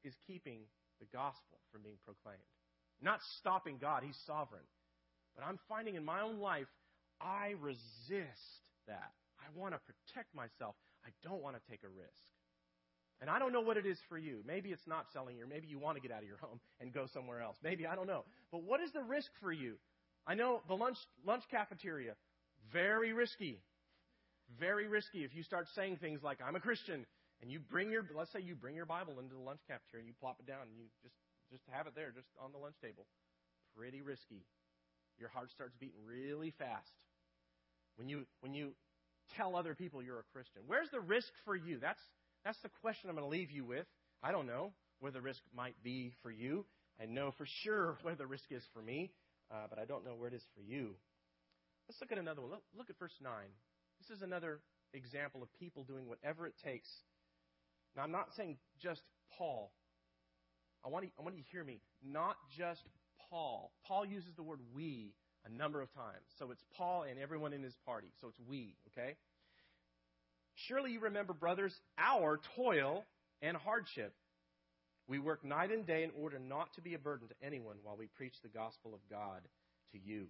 is 0.04 0.14
keeping 0.26 0.62
the 1.00 1.06
gospel 1.14 1.60
from 1.72 1.84
being 1.84 1.98
proclaimed. 2.04 2.42
Not 3.04 3.20
stopping 3.40 3.78
God, 3.80 4.04
He's 4.04 4.18
sovereign. 4.26 4.64
But 5.36 5.46
I'm 5.46 5.60
finding 5.68 5.96
in 5.96 6.06
my 6.06 6.22
own 6.22 6.40
life, 6.40 6.68
I 7.20 7.54
resist 7.60 8.64
that. 8.88 9.12
I 9.40 9.60
want 9.60 9.74
to 9.74 9.80
protect 9.84 10.34
myself. 10.34 10.76
I 11.06 11.10
don't 11.24 11.42
want 11.42 11.56
to 11.56 11.62
take 11.70 11.84
a 11.84 11.90
risk. 11.90 12.24
And 13.20 13.30
I 13.30 13.40
don't 13.40 13.54
know 13.54 13.62
what 13.62 13.78
it 13.78 13.86
is 13.86 13.98
for 14.10 14.18
you. 14.18 14.40
Maybe 14.46 14.70
it's 14.70 14.88
not 14.88 15.06
selling 15.14 15.38
you. 15.38 15.46
Maybe 15.48 15.68
you 15.68 15.80
want 15.80 15.98
to 15.98 16.02
get 16.02 16.12
out 16.12 16.24
of 16.24 16.28
your 16.28 16.38
home 16.38 16.60
and 16.80 16.94
go 16.94 17.08
somewhere 17.14 17.42
else. 17.42 17.58
Maybe, 17.64 17.86
I 17.86 17.96
don't 17.96 18.08
know. 18.08 18.24
But 18.52 18.64
what 18.64 18.82
is 18.82 18.92
the 18.92 19.04
risk 19.04 19.30
for 19.42 19.52
you? 19.52 19.76
I 20.26 20.36
know 20.36 20.62
the 20.68 20.76
lunch, 20.76 20.98
lunch 21.26 21.44
cafeteria, 21.52 22.14
very 22.72 23.14
risky. 23.14 23.60
Very 24.60 24.88
risky 24.88 25.24
if 25.24 25.36
you 25.36 25.44
start 25.44 25.68
saying 25.76 25.98
things 25.98 26.22
like, 26.24 26.40
I'm 26.46 26.56
a 26.56 26.60
Christian, 26.60 27.06
and 27.42 27.52
you 27.52 27.60
bring 27.60 27.92
your, 27.92 28.04
let's 28.16 28.32
say 28.32 28.40
you 28.40 28.56
bring 28.56 28.76
your 28.76 28.86
Bible 28.86 29.20
into 29.20 29.36
the 29.36 29.42
lunch 29.42 29.60
cafeteria 29.68 30.04
and 30.04 30.08
you 30.08 30.14
plop 30.20 30.38
it 30.40 30.48
down 30.48 30.62
and 30.64 30.78
you 30.78 30.86
just, 31.02 31.16
just 31.54 31.64
have 31.70 31.86
it 31.86 31.94
there, 31.96 32.10
just 32.10 32.28
on 32.42 32.52
the 32.52 32.58
lunch 32.58 32.76
table. 32.82 33.06
Pretty 33.78 34.02
risky. 34.02 34.42
Your 35.20 35.30
heart 35.30 35.52
starts 35.52 35.76
beating 35.80 36.02
really 36.06 36.52
fast. 36.58 36.90
When 37.96 38.10
you, 38.10 38.26
when 38.42 38.54
you 38.54 38.74
tell 39.38 39.56
other 39.56 39.76
people 39.76 40.02
you're 40.02 40.20
a 40.20 40.34
Christian, 40.34 40.64
where's 40.66 40.90
the 40.92 41.00
risk 41.00 41.30
for 41.46 41.56
you? 41.56 41.78
That's, 41.80 42.02
that's 42.44 42.58
the 42.64 42.70
question 42.82 43.10
I'm 43.10 43.16
going 43.16 43.30
to 43.30 43.32
leave 43.32 43.52
you 43.52 43.64
with. 43.64 43.86
I 44.24 44.32
don't 44.32 44.48
know 44.48 44.74
where 45.00 45.12
the 45.12 45.22
risk 45.22 45.42
might 45.56 45.76
be 45.84 46.14
for 46.24 46.32
you. 46.32 46.66
I 47.00 47.06
know 47.06 47.32
for 47.38 47.46
sure 47.64 47.98
where 48.02 48.16
the 48.16 48.26
risk 48.26 48.46
is 48.50 48.64
for 48.74 48.82
me, 48.82 49.12
uh, 49.52 49.68
but 49.70 49.78
I 49.78 49.86
don't 49.86 50.06
know 50.06 50.16
where 50.18 50.30
it 50.30 50.34
is 50.34 50.46
for 50.56 50.62
you. 50.62 50.96
Let's 51.88 52.02
look 52.02 52.12
at 52.12 52.18
another 52.18 52.42
one. 52.42 52.52
Look, 52.52 52.64
look 52.76 52.90
at 52.90 52.98
verse 52.98 53.16
9. 53.22 53.32
This 54.00 54.18
is 54.18 54.24
another 54.24 54.60
example 54.94 55.44
of 55.44 55.50
people 55.60 55.84
doing 55.84 56.08
whatever 56.08 56.48
it 56.48 56.54
takes. 56.64 56.88
Now, 57.96 58.04
I'm 58.04 58.12
not 58.12 58.30
saying 58.36 58.58
just 58.82 59.02
Paul. 59.38 59.72
I 60.86 60.90
want, 60.90 61.06
you, 61.06 61.12
I 61.20 61.24
want 61.24 61.36
you 61.36 61.44
to 61.44 61.50
hear 61.50 61.64
me. 61.64 61.80
Not 62.06 62.36
just 62.58 62.82
Paul. 63.30 63.72
Paul 63.88 64.06
uses 64.06 64.32
the 64.36 64.44
word 64.44 64.60
we 64.76 65.14
a 65.46 65.50
number 65.50 65.82
of 65.82 65.94
times. 65.94 66.26
So 66.40 66.52
it's 66.52 66.64
Paul 66.78 67.04
and 67.10 67.20
everyone 67.20 67.54
in 67.54 67.64
his 67.64 67.76
party. 67.86 68.08
So 68.22 68.28
it's 68.28 68.40
we, 68.50 68.76
okay? 68.92 69.16
Surely 70.68 70.92
you 70.92 71.00
remember, 71.02 71.34
brothers, 71.34 71.74
our 71.98 72.40
toil 72.56 73.04
and 73.42 73.58
hardship. 73.58 74.14
We 75.08 75.20
work 75.20 75.44
night 75.44 75.72
and 75.72 75.86
day 75.86 76.04
in 76.04 76.12
order 76.22 76.40
not 76.40 76.74
to 76.76 76.82
be 76.82 76.94
a 76.94 77.00
burden 77.00 77.28
to 77.28 77.36
anyone 77.46 77.76
while 77.84 77.98
we 77.98 78.08
preach 78.16 78.36
the 78.42 78.50
gospel 78.50 78.94
of 78.94 79.02
God 79.10 79.42
to 79.92 80.00
you. 80.00 80.28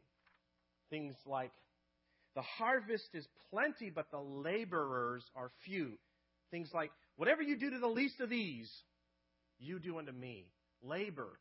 Things 0.90 1.16
like 1.28 1.52
the 2.36 2.42
harvest 2.42 3.10
is 3.14 3.28
plenty, 3.52 3.92
but 3.92 4.10
the 4.12 4.20
laborers 4.20 5.24
are 5.36 5.52
few. 5.66 5.94
Things 6.50 6.70
like, 6.74 6.92
whatever 7.18 7.44
you 7.44 7.58
do 7.58 7.70
to 7.70 7.80
the 7.80 7.88
least 7.88 8.20
of 8.20 8.30
these, 8.30 8.72
you 9.60 9.80
do 9.80 9.98
unto 9.98 10.12
me. 10.12 10.46
Labor, 10.82 11.40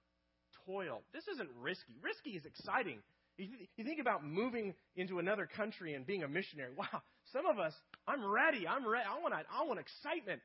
toil. 0.66 1.02
This 1.12 1.26
isn't 1.34 1.50
risky. 1.60 1.96
Risky 2.02 2.30
is 2.30 2.44
exciting. 2.44 2.98
You 3.38 3.84
think 3.84 4.00
about 4.00 4.24
moving 4.24 4.74
into 4.94 5.18
another 5.18 5.48
country 5.56 5.94
and 5.94 6.06
being 6.06 6.22
a 6.22 6.28
missionary. 6.28 6.70
Wow, 6.76 7.02
some 7.32 7.46
of 7.46 7.58
us, 7.58 7.72
I'm 8.06 8.24
ready. 8.24 8.68
I'm 8.68 8.86
ready. 8.86 9.06
I 9.08 9.20
want, 9.20 9.34
I 9.34 9.64
want 9.64 9.80
excitement. 9.80 10.40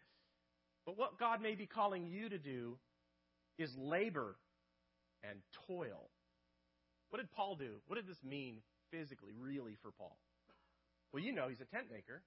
But 0.86 0.98
what 0.98 1.20
God 1.20 1.42
may 1.42 1.56
be 1.56 1.66
calling 1.66 2.08
you 2.08 2.30
to 2.30 2.38
do 2.38 2.78
is 3.60 3.70
labor 3.78 4.36
and 5.24 5.40
toil. 5.68 6.10
What 7.10 7.20
did 7.20 7.32
Paul 7.32 7.56
do? 7.56 7.76
What 7.88 7.96
did 7.96 8.08
this 8.08 8.22
mean 8.24 8.58
physically, 8.92 9.34
really, 9.38 9.78
for 9.82 9.92
Paul? 9.92 10.18
Well, 11.12 11.24
you 11.24 11.34
know 11.34 11.48
he's 11.50 11.62
a 11.62 11.66
tent 11.66 11.88
maker. 11.92 12.22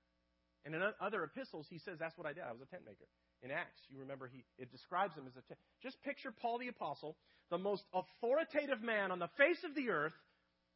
And 0.64 0.74
in 0.74 0.82
other 1.00 1.24
epistles, 1.24 1.66
he 1.70 1.78
says, 1.78 1.96
That's 1.98 2.16
what 2.18 2.26
I 2.26 2.32
did. 2.32 2.44
I 2.44 2.52
was 2.52 2.60
a 2.60 2.66
tent 2.66 2.82
maker. 2.84 3.06
In 3.42 3.50
Acts, 3.50 3.80
you 3.88 4.00
remember 4.00 4.28
he 4.28 4.44
it 4.58 4.70
describes 4.70 5.14
him 5.14 5.24
as 5.26 5.32
a 5.32 5.42
tent. 5.48 5.58
Just 5.82 6.00
picture 6.02 6.32
Paul 6.42 6.58
the 6.58 6.68
Apostle, 6.68 7.16
the 7.50 7.58
most 7.58 7.82
authoritative 7.94 8.82
man 8.82 9.10
on 9.10 9.18
the 9.18 9.30
face 9.38 9.58
of 9.64 9.74
the 9.74 9.90
earth, 9.90 10.12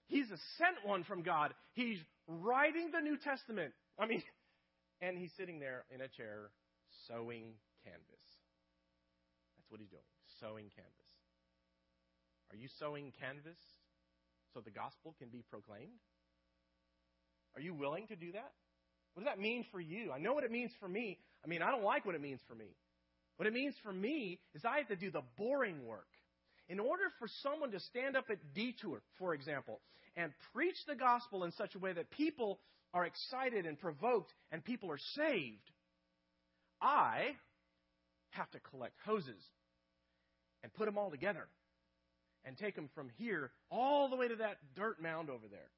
He's 0.07 0.31
a 0.31 0.39
sent 0.59 0.85
one 0.85 1.05
from 1.05 1.23
God. 1.23 1.55
He's 1.73 1.99
writing 2.27 2.91
the 2.93 3.01
New 3.01 3.17
Testament. 3.17 3.73
I 3.99 4.07
mean, 4.07 4.23
and 5.01 5.17
he's 5.17 5.33
sitting 5.37 5.61
there 5.61 5.85
in 5.95 6.01
a 6.01 6.09
chair 6.09 6.51
sewing 7.09 7.55
canvas. 7.85 8.25
That's 9.57 9.71
what 9.71 9.81
he's 9.81 9.89
doing, 9.89 10.05
sewing 10.41 10.69
canvas. 10.77 11.11
Are 12.53 12.57
you 12.57 12.69
sewing 12.79 13.13
canvas 13.19 13.59
so 14.53 14.61
the 14.61 14.71
gospel 14.71 15.15
can 15.19 15.29
be 15.29 15.43
proclaimed? 15.51 15.99
Are 17.57 17.63
you 17.63 17.75
willing 17.75 18.07
to 18.09 18.17
do 18.17 18.33
that? 18.33 18.53
What 19.15 19.25
does 19.25 19.33
that 19.33 19.41
mean 19.41 19.65
for 19.71 19.81
you? 19.81 20.13
I 20.13 20.19
know 20.19 20.35
what 20.35 20.45
it 20.45 20.51
means 20.51 20.73
for 20.81 20.89
me. 20.89 21.19
I 21.45 21.49
mean, 21.49 21.63
I 21.63 21.71
don't 21.71 21.85
like 21.85 22.07
what 22.07 22.15
it 22.15 22.23
means 22.23 22.41
for 22.49 22.55
me. 22.55 22.77
What 23.37 23.47
it 23.47 23.53
means 23.53 23.75
for 23.83 23.93
me 23.93 24.39
is 24.55 24.65
I 24.65 24.79
have 24.79 24.89
to 24.89 24.97
do 24.97 25.11
the 25.11 25.23
boring 25.37 25.85
work. 25.87 26.07
In 26.69 26.81
order 26.81 27.05
for 27.19 27.29
someone 27.43 27.73
to 27.73 27.81
stand 27.81 28.17
up 28.17 28.27
at 28.31 28.39
Detour, 28.55 29.03
for 29.19 29.35
example, 29.35 29.81
and 30.17 30.33
preach 30.55 30.77
the 30.87 30.95
gospel 30.95 31.45
in 31.45 31.53
such 31.53 31.75
a 31.75 31.79
way 31.79 31.93
that 31.93 32.11
people 32.11 32.61
are 32.95 33.05
excited 33.05 33.67
and 33.67 33.79
provoked 33.79 34.33
and 34.51 34.65
people 34.65 34.91
are 34.91 34.99
saved, 35.15 35.71
I 36.81 37.33
have 38.31 38.51
to 38.53 38.61
collect 38.61 38.95
hoses 39.05 39.43
and 40.63 40.73
put 40.75 40.87
them 40.87 40.97
all 40.97 41.11
together 41.11 41.47
and 42.45 42.57
take 42.57 42.75
them 42.75 42.89
from 42.95 43.11
here 43.19 43.51
all 43.71 44.09
the 44.09 44.17
way 44.17 44.29
to 44.29 44.37
that 44.37 44.57
dirt 44.77 45.03
mound 45.03 45.29
over 45.29 45.47
there 45.51 45.71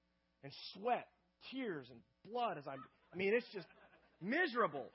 and 0.44 0.52
sweat, 0.74 1.08
tears, 1.50 1.86
and 1.90 1.98
blood 2.30 2.58
as 2.58 2.64
I'm. 2.66 2.82
I 3.12 3.16
mean, 3.16 3.34
it's 3.34 3.46
just 3.52 3.66
miserable. 4.20 4.90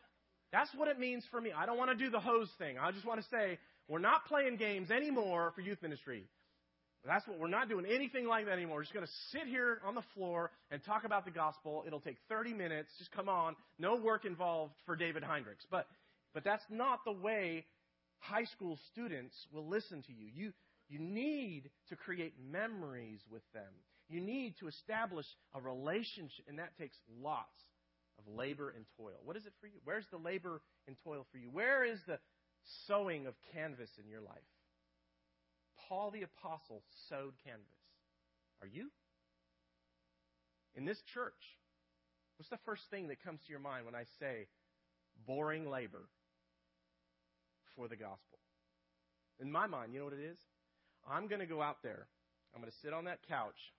That's 0.51 0.69
what 0.75 0.87
it 0.87 0.99
means 0.99 1.23
for 1.31 1.39
me. 1.39 1.51
I 1.55 1.65
don't 1.65 1.77
want 1.77 1.91
to 1.91 2.03
do 2.03 2.09
the 2.09 2.19
hose 2.19 2.49
thing. 2.57 2.77
I 2.77 2.91
just 2.91 3.05
want 3.05 3.21
to 3.21 3.27
say, 3.29 3.57
we're 3.87 3.99
not 3.99 4.25
playing 4.25 4.57
games 4.57 4.91
anymore 4.91 5.51
for 5.55 5.61
youth 5.61 5.81
ministry. 5.81 6.25
That's 7.05 7.27
what 7.27 7.39
we're 7.39 7.47
not 7.47 7.67
doing 7.67 7.85
anything 7.85 8.27
like 8.27 8.45
that 8.45 8.51
anymore. 8.51 8.77
We're 8.77 8.83
just 8.83 8.93
going 8.93 9.05
to 9.05 9.11
sit 9.31 9.47
here 9.47 9.81
on 9.85 9.95
the 9.95 10.03
floor 10.13 10.51
and 10.69 10.83
talk 10.83 11.03
about 11.03 11.25
the 11.25 11.31
gospel. 11.31 11.83
It'll 11.87 11.99
take 11.99 12.17
30 12.29 12.53
minutes. 12.53 12.89
Just 12.99 13.11
come 13.11 13.27
on. 13.27 13.55
No 13.79 13.95
work 13.95 14.23
involved 14.23 14.73
for 14.85 14.95
David 14.95 15.23
Heinrichs. 15.23 15.65
But 15.71 15.87
but 16.33 16.43
that's 16.43 16.63
not 16.69 17.03
the 17.03 17.11
way 17.11 17.65
high 18.19 18.45
school 18.45 18.77
students 18.91 19.35
will 19.51 19.67
listen 19.67 20.03
to 20.03 20.13
you. 20.13 20.27
You 20.33 20.53
you 20.89 20.99
need 20.99 21.71
to 21.89 21.95
create 21.95 22.33
memories 22.51 23.19
with 23.31 23.43
them. 23.53 23.71
You 24.07 24.21
need 24.21 24.55
to 24.59 24.67
establish 24.67 25.25
a 25.55 25.61
relationship 25.61 26.45
and 26.47 26.59
that 26.59 26.77
takes 26.77 26.97
lots 27.21 27.57
of 28.21 28.35
labor 28.35 28.73
and 28.75 28.85
toil. 28.97 29.19
What 29.23 29.37
is 29.37 29.45
it 29.45 29.53
for 29.59 29.67
you? 29.67 29.79
Where's 29.83 30.05
the 30.11 30.17
labor 30.17 30.61
and 30.87 30.95
toil 31.03 31.25
for 31.31 31.37
you? 31.37 31.49
Where 31.51 31.83
is 31.83 31.99
the 32.07 32.19
sewing 32.87 33.27
of 33.27 33.33
canvas 33.53 33.89
in 34.01 34.09
your 34.09 34.21
life. 34.21 34.37
Paul 35.87 36.11
the 36.11 36.23
Apostle 36.23 36.83
sewed 37.09 37.33
canvas. 37.43 37.65
Are 38.61 38.67
you? 38.67 38.89
In 40.75 40.85
this 40.85 41.01
church, 41.13 41.57
what's 42.37 42.49
the 42.49 42.59
first 42.65 42.83
thing 42.89 43.07
that 43.07 43.23
comes 43.23 43.41
to 43.45 43.49
your 43.49 43.59
mind 43.59 43.85
when 43.85 43.95
I 43.95 44.03
say 44.19 44.47
boring 45.27 45.69
labor 45.69 46.07
for 47.75 47.87
the 47.87 47.95
gospel? 47.95 48.39
In 49.39 49.51
my 49.51 49.67
mind, 49.67 49.93
you 49.93 49.99
know 49.99 50.05
what 50.05 50.13
it 50.13 50.23
is? 50.23 50.37
I'm 51.09 51.27
going 51.27 51.41
to 51.41 51.47
go 51.47 51.61
out 51.61 51.77
there. 51.83 52.07
I'm 52.53 52.61
going 52.61 52.71
to 52.71 52.77
sit 52.83 52.93
on 52.93 53.05
that 53.05 53.19
couch, 53.27 53.73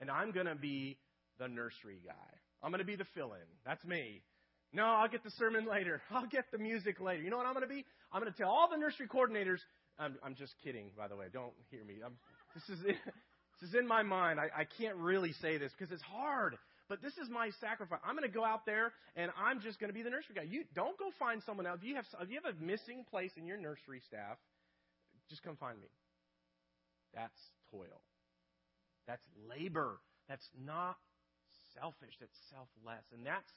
and 0.00 0.10
I'm 0.10 0.32
going 0.32 0.46
to 0.46 0.56
be 0.56 0.98
the 1.38 1.48
nursery 1.48 2.00
guy. 2.04 2.12
I'm 2.66 2.72
going 2.72 2.80
to 2.80 2.84
be 2.84 2.96
the 2.96 3.06
fill 3.14 3.32
in. 3.34 3.46
That's 3.64 3.84
me. 3.84 4.22
No, 4.72 4.84
I'll 4.84 5.06
get 5.08 5.22
the 5.22 5.30
sermon 5.38 5.66
later. 5.70 6.02
I'll 6.10 6.26
get 6.26 6.46
the 6.50 6.58
music 6.58 7.00
later. 7.00 7.22
You 7.22 7.30
know 7.30 7.36
what 7.36 7.46
I'm 7.46 7.54
going 7.54 7.62
to 7.66 7.72
be? 7.72 7.84
I'm 8.12 8.20
going 8.20 8.32
to 8.32 8.36
tell 8.36 8.50
all 8.50 8.68
the 8.68 8.76
nursery 8.76 9.06
coordinators. 9.06 9.58
I'm, 10.00 10.16
I'm 10.24 10.34
just 10.34 10.52
kidding, 10.64 10.90
by 10.98 11.06
the 11.06 11.14
way. 11.14 11.26
Don't 11.32 11.52
hear 11.70 11.84
me. 11.84 11.94
I'm, 12.04 12.14
this 12.54 12.76
is 12.76 12.82
this 13.60 13.68
is 13.68 13.76
in 13.76 13.86
my 13.86 14.02
mind. 14.02 14.40
I, 14.40 14.50
I 14.62 14.66
can't 14.78 14.96
really 14.96 15.32
say 15.40 15.58
this 15.58 15.70
because 15.78 15.92
it's 15.92 16.02
hard. 16.02 16.58
But 16.88 17.02
this 17.02 17.12
is 17.22 17.30
my 17.30 17.50
sacrifice. 17.60 18.00
I'm 18.04 18.16
going 18.16 18.28
to 18.28 18.34
go 18.34 18.44
out 18.44 18.66
there 18.66 18.92
and 19.14 19.30
I'm 19.38 19.60
just 19.60 19.78
going 19.78 19.90
to 19.90 19.94
be 19.94 20.02
the 20.02 20.10
nursery 20.10 20.34
guy. 20.34 20.42
You 20.42 20.64
don't 20.74 20.98
go 20.98 21.06
find 21.20 21.42
someone 21.46 21.66
else. 21.66 21.78
If 21.82 21.88
you 21.88 21.94
have 21.94 22.04
if 22.20 22.30
you 22.30 22.40
have 22.42 22.52
a 22.52 22.64
missing 22.64 23.04
place 23.10 23.30
in 23.36 23.46
your 23.46 23.58
nursery 23.58 24.02
staff, 24.08 24.38
just 25.30 25.42
come 25.44 25.54
find 25.56 25.78
me. 25.80 25.88
That's 27.14 27.38
toil. 27.70 28.02
That's 29.06 29.22
labor. 29.48 29.98
That's 30.28 30.46
not 30.64 30.96
selfish. 31.78 32.14
That's 32.20 32.38
selfless. 32.50 33.04
And 33.12 33.24
that's 33.24 33.52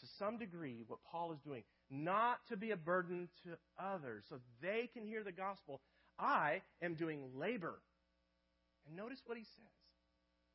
to 0.00 0.06
some 0.18 0.38
degree 0.38 0.84
what 0.86 0.98
Paul 1.10 1.32
is 1.32 1.38
doing, 1.40 1.62
not 1.90 2.38
to 2.48 2.56
be 2.56 2.70
a 2.70 2.76
burden 2.76 3.28
to 3.44 3.56
others 3.78 4.24
so 4.28 4.38
they 4.62 4.88
can 4.92 5.06
hear 5.06 5.22
the 5.22 5.32
gospel. 5.32 5.80
I 6.18 6.62
am 6.82 6.94
doing 6.94 7.30
labor. 7.34 7.80
And 8.86 8.96
notice 8.96 9.20
what 9.26 9.38
he 9.38 9.44
says. 9.44 9.74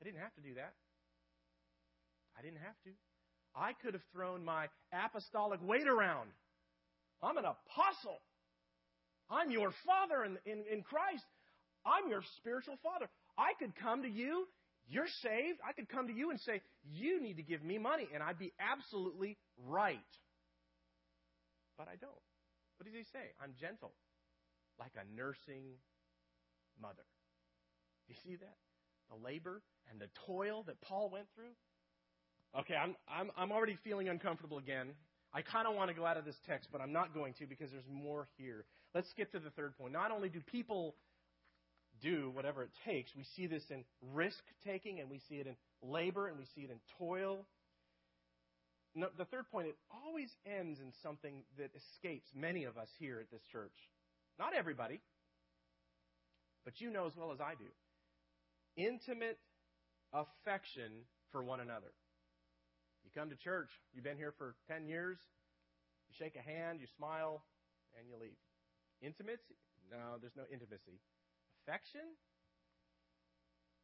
I 0.01 0.05
didn't 0.05 0.19
have 0.19 0.33
to 0.35 0.41
do 0.41 0.53
that. 0.55 0.73
I 2.37 2.41
didn't 2.41 2.59
have 2.59 2.79
to. 2.85 2.91
I 3.55 3.73
could 3.73 3.93
have 3.93 4.03
thrown 4.13 4.45
my 4.45 4.67
apostolic 4.93 5.59
weight 5.61 5.87
around. 5.87 6.29
I'm 7.21 7.37
an 7.37 7.45
apostle. 7.45 8.21
I'm 9.29 9.51
your 9.51 9.71
father 9.85 10.23
in, 10.23 10.37
in, 10.45 10.63
in 10.71 10.81
Christ. 10.83 11.25
I'm 11.85 12.09
your 12.09 12.21
spiritual 12.37 12.77
father. 12.83 13.07
I 13.37 13.53
could 13.59 13.75
come 13.75 14.03
to 14.03 14.09
you. 14.09 14.47
You're 14.89 15.07
saved. 15.21 15.59
I 15.67 15.73
could 15.73 15.87
come 15.87 16.07
to 16.07 16.13
you 16.13 16.31
and 16.31 16.39
say, 16.39 16.61
You 16.91 17.21
need 17.21 17.37
to 17.37 17.43
give 17.43 17.63
me 17.63 17.77
money. 17.77 18.07
And 18.13 18.23
I'd 18.23 18.39
be 18.39 18.51
absolutely 18.59 19.37
right. 19.67 19.99
But 21.77 21.87
I 21.87 21.95
don't. 21.95 22.11
What 22.77 22.85
does 22.85 22.93
he 22.93 23.03
say? 23.13 23.31
I'm 23.41 23.53
gentle, 23.59 23.91
like 24.79 24.91
a 24.95 25.05
nursing 25.15 25.77
mother. 26.81 27.05
Do 28.07 28.13
you 28.13 28.19
see 28.23 28.35
that? 28.37 28.57
The 29.09 29.23
labor 29.23 29.61
and 29.91 29.99
the 29.99 30.09
toil 30.25 30.63
that 30.67 30.81
Paul 30.81 31.09
went 31.11 31.25
through. 31.35 31.53
Okay, 32.59 32.75
I'm, 32.75 32.95
I'm, 33.07 33.31
I'm 33.37 33.51
already 33.51 33.77
feeling 33.83 34.09
uncomfortable 34.09 34.57
again. 34.57 34.89
I 35.33 35.41
kind 35.41 35.67
of 35.67 35.75
want 35.75 35.89
to 35.89 35.95
go 35.95 36.05
out 36.05 36.17
of 36.17 36.25
this 36.25 36.37
text, 36.47 36.69
but 36.71 36.81
I'm 36.81 36.91
not 36.91 37.13
going 37.13 37.33
to 37.35 37.45
because 37.45 37.69
there's 37.69 37.83
more 37.91 38.27
here. 38.37 38.65
Let's 38.95 39.09
skip 39.11 39.31
to 39.33 39.39
the 39.39 39.51
third 39.51 39.77
point. 39.77 39.93
Not 39.93 40.11
only 40.11 40.29
do 40.29 40.41
people 40.51 40.95
do 42.01 42.31
whatever 42.33 42.63
it 42.63 42.71
takes, 42.85 43.11
we 43.15 43.25
see 43.35 43.47
this 43.47 43.63
in 43.69 43.83
risk 44.13 44.43
taking, 44.65 44.99
and 44.99 45.09
we 45.09 45.19
see 45.29 45.35
it 45.35 45.47
in 45.47 45.55
labor, 45.81 46.27
and 46.27 46.37
we 46.37 46.45
see 46.55 46.61
it 46.61 46.71
in 46.71 46.79
toil. 46.97 47.45
No, 48.95 49.07
the 49.17 49.25
third 49.25 49.45
point, 49.51 49.67
it 49.67 49.77
always 49.91 50.29
ends 50.45 50.79
in 50.79 50.91
something 51.03 51.43
that 51.57 51.69
escapes 51.75 52.27
many 52.35 52.63
of 52.63 52.77
us 52.77 52.89
here 52.97 53.19
at 53.19 53.29
this 53.31 53.41
church. 53.51 53.75
Not 54.39 54.53
everybody, 54.57 55.01
but 56.65 56.79
you 56.79 56.89
know 56.89 57.05
as 57.05 57.15
well 57.15 57.31
as 57.31 57.39
I 57.39 57.53
do. 57.55 57.69
Intimate 58.75 59.37
affection 60.13 61.05
for 61.31 61.43
one 61.43 61.59
another. 61.59 61.91
You 63.03 63.11
come 63.13 63.29
to 63.29 63.35
church, 63.35 63.69
you've 63.93 64.03
been 64.03 64.17
here 64.17 64.33
for 64.37 64.55
10 64.67 64.87
years, 64.87 65.17
you 66.07 66.15
shake 66.17 66.35
a 66.35 66.41
hand, 66.41 66.79
you 66.81 66.87
smile, 66.97 67.43
and 67.97 68.07
you 68.07 68.15
leave. 68.19 68.37
Intimacy? 69.01 69.57
No, 69.91 70.17
there's 70.19 70.35
no 70.35 70.43
intimacy. 70.51 70.99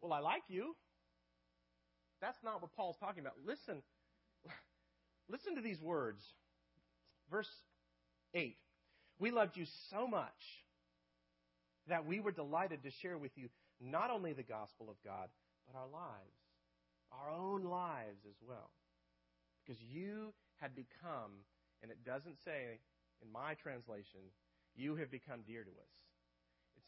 Well, 0.02 0.14
I 0.14 0.20
like 0.20 0.44
you. 0.48 0.76
That's 2.22 2.38
not 2.44 2.62
what 2.62 2.76
Paul's 2.76 2.98
talking 3.00 3.22
about. 3.22 3.34
Listen. 3.46 3.82
Listen 5.30 5.56
to 5.56 5.62
these 5.62 5.82
words. 5.82 6.22
Verse 7.30 7.50
8. 8.34 8.58
We 9.20 9.32
loved 9.32 9.58
you 9.58 9.66
so 9.90 10.08
much 10.08 10.30
that 11.88 12.06
we 12.06 12.20
were 12.20 12.32
delighted 12.32 12.84
to 12.84 12.92
share 13.02 13.18
with 13.18 13.32
you 13.36 13.50
not 13.82 14.12
only 14.12 14.34
the 14.34 14.44
gospel 14.44 14.90
of 14.90 14.96
God, 15.04 15.30
but 15.68 15.78
our 15.78 15.88
lives, 15.88 16.38
our 17.12 17.30
own 17.30 17.64
lives 17.64 18.26
as 18.28 18.36
well. 18.48 18.72
Because 19.64 19.82
you 19.82 20.34
had 20.58 20.76
become, 20.76 21.32
and 21.82 21.92
it 21.92 22.04
doesn't 22.06 22.38
say 22.46 22.80
in 23.22 23.32
my 23.32 23.54
translation, 23.56 24.22
you 24.76 24.96
have 24.96 25.12
become 25.12 25.42
dear 25.48 25.64
to 25.64 25.70
us. 25.70 26.05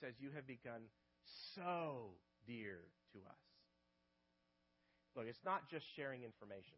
Says 0.02 0.14
you 0.20 0.30
have 0.36 0.46
become 0.46 0.86
so 1.56 2.12
dear 2.46 2.80
to 3.14 3.20
us. 3.20 3.44
Look, 5.16 5.26
it's 5.28 5.44
not 5.44 5.70
just 5.72 5.86
sharing 5.96 6.24
information. 6.24 6.78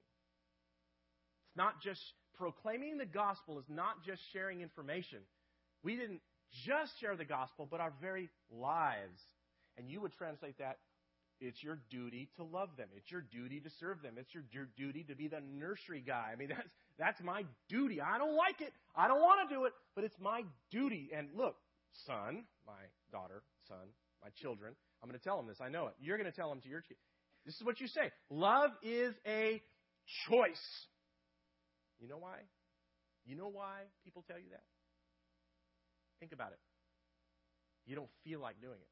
It's 1.49 1.57
not 1.57 1.81
just 1.81 1.99
proclaiming 2.37 2.97
the 2.97 3.05
gospel 3.05 3.59
is 3.59 3.65
not 3.67 4.05
just 4.05 4.21
sharing 4.31 4.61
information. 4.61 5.19
We 5.83 5.97
didn't 5.97 6.21
just 6.65 6.93
share 7.01 7.17
the 7.17 7.25
gospel, 7.25 7.67
but 7.69 7.81
our 7.81 7.93
very 8.01 8.29
lives. 8.49 9.19
And 9.77 9.89
you 9.89 9.99
would 10.01 10.13
translate 10.13 10.57
that 10.59 10.77
it's 11.41 11.61
your 11.63 11.79
duty 11.89 12.29
to 12.35 12.43
love 12.43 12.69
them. 12.77 12.87
It's 12.95 13.09
your 13.11 13.21
duty 13.21 13.59
to 13.61 13.69
serve 13.79 14.01
them. 14.01 14.15
It's 14.17 14.33
your, 14.33 14.43
your 14.51 14.67
duty 14.77 15.03
to 15.09 15.15
be 15.15 15.27
the 15.27 15.41
nursery 15.41 16.03
guy. 16.05 16.31
I 16.33 16.35
mean, 16.35 16.49
that's, 16.49 16.71
that's 16.97 17.21
my 17.21 17.43
duty. 17.69 18.01
I 18.01 18.17
don't 18.17 18.35
like 18.35 18.59
it. 18.59 18.73
I 18.95 19.07
don't 19.07 19.21
want 19.21 19.47
to 19.47 19.55
do 19.55 19.65
it, 19.65 19.73
but 19.95 20.03
it's 20.03 20.17
my 20.19 20.43
duty. 20.71 21.11
And 21.15 21.29
look, 21.35 21.55
son, 22.05 22.45
my 22.65 22.89
daughter, 23.11 23.43
son, 23.67 23.93
my 24.23 24.29
children, 24.41 24.75
I'm 25.01 25.09
going 25.09 25.19
to 25.19 25.23
tell 25.23 25.37
them 25.37 25.47
this. 25.47 25.57
I 25.61 25.69
know 25.69 25.87
it. 25.87 25.93
You're 25.99 26.17
going 26.17 26.29
to 26.29 26.35
tell 26.35 26.49
them 26.49 26.61
to 26.61 26.69
your 26.69 26.81
kids. 26.81 26.99
This 27.45 27.55
is 27.55 27.63
what 27.63 27.79
you 27.79 27.87
say. 27.87 28.11
Love 28.29 28.71
is 28.83 29.13
a 29.25 29.61
choice. 30.27 30.87
You 31.99 32.07
know 32.07 32.17
why? 32.17 32.37
You 33.25 33.35
know 33.35 33.49
why 33.49 33.81
people 34.03 34.23
tell 34.27 34.37
you 34.37 34.49
that? 34.51 34.63
Think 36.19 36.31
about 36.31 36.51
it. 36.51 36.59
You 37.85 37.95
don't 37.95 38.09
feel 38.23 38.39
like 38.39 38.61
doing 38.61 38.73
it. 38.73 38.89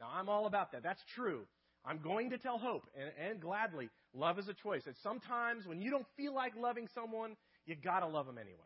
Now, 0.00 0.08
I'm 0.12 0.28
all 0.28 0.46
about 0.46 0.72
that. 0.72 0.82
That's 0.82 1.02
true. 1.14 1.42
I'm 1.84 1.98
going 1.98 2.30
to 2.30 2.38
tell 2.38 2.58
hope 2.58 2.84
and, 2.98 3.10
and 3.30 3.40
gladly. 3.40 3.90
Love 4.14 4.38
is 4.38 4.48
a 4.48 4.54
choice. 4.54 4.82
And 4.86 4.94
sometimes 5.02 5.66
when 5.66 5.80
you 5.80 5.90
don't 5.90 6.06
feel 6.16 6.34
like 6.34 6.52
loving 6.56 6.88
someone, 6.94 7.36
you 7.66 7.74
got 7.76 8.00
to 8.00 8.06
love 8.06 8.26
them 8.26 8.38
anyways. 8.38 8.58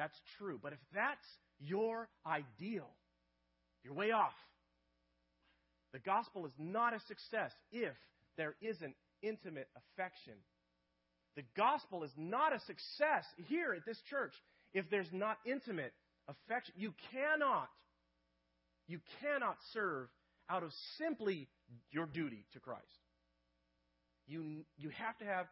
That's 0.00 0.18
true. 0.38 0.58
But 0.62 0.72
if 0.72 0.78
that's 0.94 1.26
your 1.58 2.08
ideal, 2.26 2.88
you're 3.84 3.92
way 3.92 4.12
off. 4.12 4.32
The 5.92 5.98
gospel 5.98 6.46
is 6.46 6.52
not 6.58 6.94
a 6.94 7.00
success 7.00 7.52
if 7.70 7.92
there 8.38 8.54
isn't 8.62 8.94
intimate 9.20 9.68
affection. 9.76 10.32
The 11.36 11.42
gospel 11.54 12.02
is 12.02 12.12
not 12.16 12.54
a 12.54 12.60
success 12.60 13.26
here 13.48 13.74
at 13.74 13.84
this 13.84 13.98
church 14.08 14.32
if 14.72 14.88
there's 14.88 15.12
not 15.12 15.36
intimate 15.44 15.92
affection. 16.28 16.72
You 16.78 16.94
cannot 17.12 17.68
you 18.86 19.00
cannot 19.20 19.58
serve 19.74 20.08
out 20.48 20.62
of 20.62 20.70
simply 20.96 21.46
your 21.90 22.06
duty 22.06 22.46
to 22.54 22.58
Christ. 22.58 22.86
You, 24.26 24.64
you 24.78 24.88
have 24.96 25.18
to 25.18 25.26
have 25.26 25.46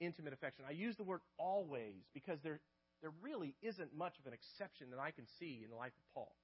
intimate 0.00 0.32
affection. 0.32 0.64
I 0.66 0.72
use 0.72 0.96
the 0.96 1.04
word 1.04 1.20
always 1.38 2.02
because 2.14 2.38
there, 2.42 2.60
there 3.04 3.12
really 3.22 3.54
isn't 3.60 3.94
much 3.94 4.14
of 4.18 4.26
an 4.26 4.32
exception 4.32 4.88
that 4.88 4.98
I 4.98 5.10
can 5.10 5.26
see 5.38 5.60
in 5.62 5.68
the 5.68 5.76
life 5.76 5.92
of 5.92 6.14
Paul. 6.14 6.34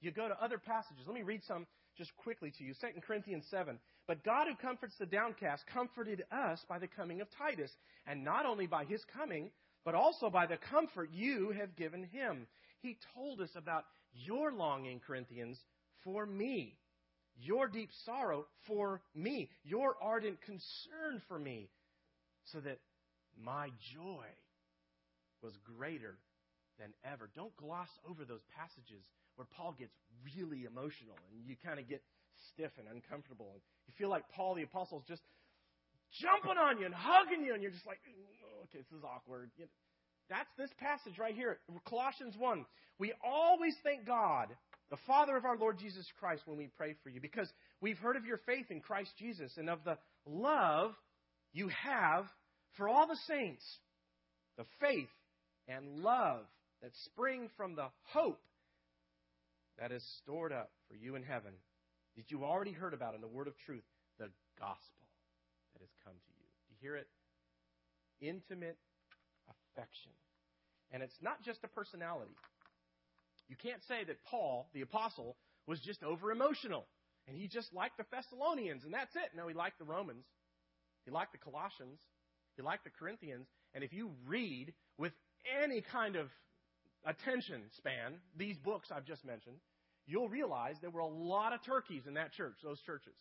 You 0.00 0.10
go 0.10 0.26
to 0.26 0.42
other 0.42 0.58
passages. 0.58 1.04
Let 1.06 1.14
me 1.14 1.22
read 1.22 1.42
some 1.46 1.64
just 1.96 2.10
quickly 2.16 2.52
to 2.58 2.64
you. 2.64 2.74
2 2.80 3.00
Corinthians 3.06 3.44
7. 3.52 3.78
But 4.08 4.24
God 4.24 4.48
who 4.48 4.56
comforts 4.56 4.94
the 4.98 5.06
downcast 5.06 5.62
comforted 5.72 6.24
us 6.32 6.58
by 6.68 6.80
the 6.80 6.88
coming 6.88 7.20
of 7.20 7.28
Titus, 7.38 7.70
and 8.04 8.24
not 8.24 8.46
only 8.46 8.66
by 8.66 8.84
his 8.84 9.00
coming, 9.16 9.52
but 9.84 9.94
also 9.94 10.28
by 10.28 10.46
the 10.46 10.56
comfort 10.56 11.10
you 11.12 11.54
have 11.56 11.76
given 11.76 12.02
him. 12.02 12.48
He 12.82 12.98
told 13.14 13.40
us 13.40 13.50
about 13.54 13.84
your 14.12 14.50
longing, 14.50 15.00
Corinthians, 15.06 15.56
for 16.02 16.26
me, 16.26 16.78
your 17.40 17.68
deep 17.68 17.90
sorrow 18.04 18.46
for 18.66 19.02
me, 19.14 19.50
your 19.62 19.94
ardent 20.02 20.42
concern 20.42 21.22
for 21.28 21.38
me, 21.38 21.70
so 22.46 22.58
that 22.58 22.80
my 23.40 23.68
joy 23.94 24.26
was 25.42 25.56
greater 25.64 26.18
than 26.78 26.92
ever. 27.04 27.28
Don't 27.36 27.54
gloss 27.56 27.88
over 28.08 28.24
those 28.24 28.44
passages 28.56 29.04
where 29.36 29.46
Paul 29.56 29.74
gets 29.78 29.92
really 30.24 30.64
emotional 30.64 31.16
and 31.32 31.44
you 31.44 31.56
kind 31.64 31.78
of 31.78 31.88
get 31.88 32.02
stiff 32.52 32.72
and 32.78 32.88
uncomfortable. 32.88 33.50
And 33.52 33.62
you 33.86 33.94
feel 33.98 34.08
like 34.08 34.24
Paul 34.34 34.54
the 34.54 34.62
Apostle 34.64 35.00
is 35.00 35.08
just 35.08 35.22
jumping 36.18 36.58
on 36.58 36.78
you 36.78 36.86
and 36.86 36.94
hugging 36.94 37.44
you, 37.44 37.54
and 37.54 37.62
you're 37.62 37.70
just 37.70 37.86
like, 37.86 38.00
oh, 38.08 38.64
okay, 38.64 38.82
this 38.82 38.98
is 38.98 39.04
awkward. 39.04 39.50
That's 40.28 40.50
this 40.58 40.70
passage 40.78 41.18
right 41.18 41.34
here, 41.34 41.58
Colossians 41.86 42.34
1. 42.38 42.64
We 42.98 43.12
always 43.24 43.74
thank 43.82 44.06
God, 44.06 44.48
the 44.90 44.98
Father 45.06 45.36
of 45.36 45.44
our 45.44 45.56
Lord 45.56 45.78
Jesus 45.78 46.06
Christ, 46.18 46.42
when 46.46 46.56
we 46.56 46.68
pray 46.76 46.94
for 47.02 47.10
you, 47.10 47.20
because 47.20 47.48
we've 47.80 47.98
heard 47.98 48.16
of 48.16 48.26
your 48.26 48.38
faith 48.46 48.66
in 48.70 48.80
Christ 48.80 49.10
Jesus 49.18 49.52
and 49.56 49.68
of 49.68 49.80
the 49.84 49.96
love 50.26 50.92
you 51.52 51.68
have 51.68 52.26
for 52.76 52.88
all 52.88 53.06
the 53.06 53.18
saints, 53.26 53.64
the 54.56 54.64
faith 54.80 55.08
and 55.70 56.02
love 56.02 56.42
that 56.82 56.90
spring 57.04 57.48
from 57.56 57.76
the 57.76 57.86
hope 58.02 58.42
that 59.78 59.92
is 59.92 60.04
stored 60.22 60.52
up 60.52 60.70
for 60.88 60.96
you 60.96 61.14
in 61.14 61.22
heaven, 61.22 61.52
that 62.16 62.30
you 62.30 62.44
already 62.44 62.72
heard 62.72 62.92
about 62.92 63.14
in 63.14 63.20
the 63.20 63.28
word 63.28 63.46
of 63.46 63.54
truth, 63.64 63.84
the 64.18 64.28
gospel 64.58 65.06
that 65.72 65.80
has 65.80 65.90
come 66.04 66.14
to 66.14 66.32
you. 66.36 66.44
Do 66.68 66.74
you 66.74 66.76
hear 66.80 66.96
it? 66.96 67.06
Intimate 68.20 68.76
affection. 69.48 70.12
And 70.90 71.02
it's 71.02 71.16
not 71.22 71.42
just 71.42 71.60
a 71.62 71.68
personality. 71.68 72.34
You 73.48 73.56
can't 73.56 73.82
say 73.86 74.04
that 74.06 74.22
Paul, 74.24 74.68
the 74.74 74.82
apostle, 74.82 75.36
was 75.66 75.80
just 75.80 76.02
over 76.02 76.32
emotional 76.32 76.86
and 77.28 77.36
he 77.36 77.46
just 77.46 77.72
liked 77.72 77.96
the 77.96 78.04
Thessalonians 78.10 78.84
and 78.84 78.92
that's 78.92 79.14
it. 79.14 79.30
No, 79.36 79.46
he 79.46 79.54
liked 79.54 79.78
the 79.78 79.84
Romans. 79.84 80.24
He 81.04 81.10
liked 81.10 81.32
the 81.32 81.38
Colossians. 81.38 82.00
He 82.56 82.62
liked 82.62 82.84
the 82.84 82.90
Corinthians. 82.90 83.46
And 83.72 83.84
if 83.84 83.92
you 83.92 84.10
read 84.26 84.74
with 84.98 85.12
any 85.62 85.80
kind 85.80 86.16
of 86.16 86.28
attention 87.04 87.62
span 87.76 88.14
these 88.36 88.58
books 88.58 88.88
I've 88.94 89.04
just 89.04 89.24
mentioned, 89.24 89.56
you'll 90.06 90.28
realize 90.28 90.76
there 90.80 90.90
were 90.90 91.00
a 91.00 91.06
lot 91.06 91.52
of 91.52 91.64
turkeys 91.64 92.02
in 92.06 92.14
that 92.14 92.32
church, 92.32 92.56
those 92.62 92.80
churches. 92.80 93.14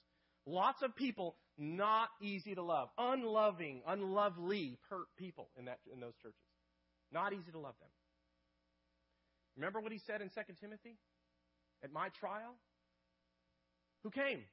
Lots 0.45 0.81
of 0.81 0.95
people 0.95 1.35
not 1.57 2.09
easy 2.21 2.55
to 2.55 2.63
love, 2.63 2.89
unloving, 2.97 3.81
unlovely 3.87 4.77
people 5.17 5.49
in, 5.57 5.65
that, 5.65 5.79
in 5.93 5.99
those 5.99 6.15
churches. 6.21 6.39
Not 7.11 7.33
easy 7.33 7.51
to 7.51 7.59
love 7.59 7.75
them. 7.79 7.89
Remember 9.55 9.81
what 9.81 9.91
he 9.91 9.99
said 10.07 10.21
in 10.21 10.29
2 10.29 10.41
Timothy? 10.61 10.97
At 11.83 11.91
my 11.91 12.09
trial? 12.19 12.55
Who 14.03 14.09
came? 14.09 14.43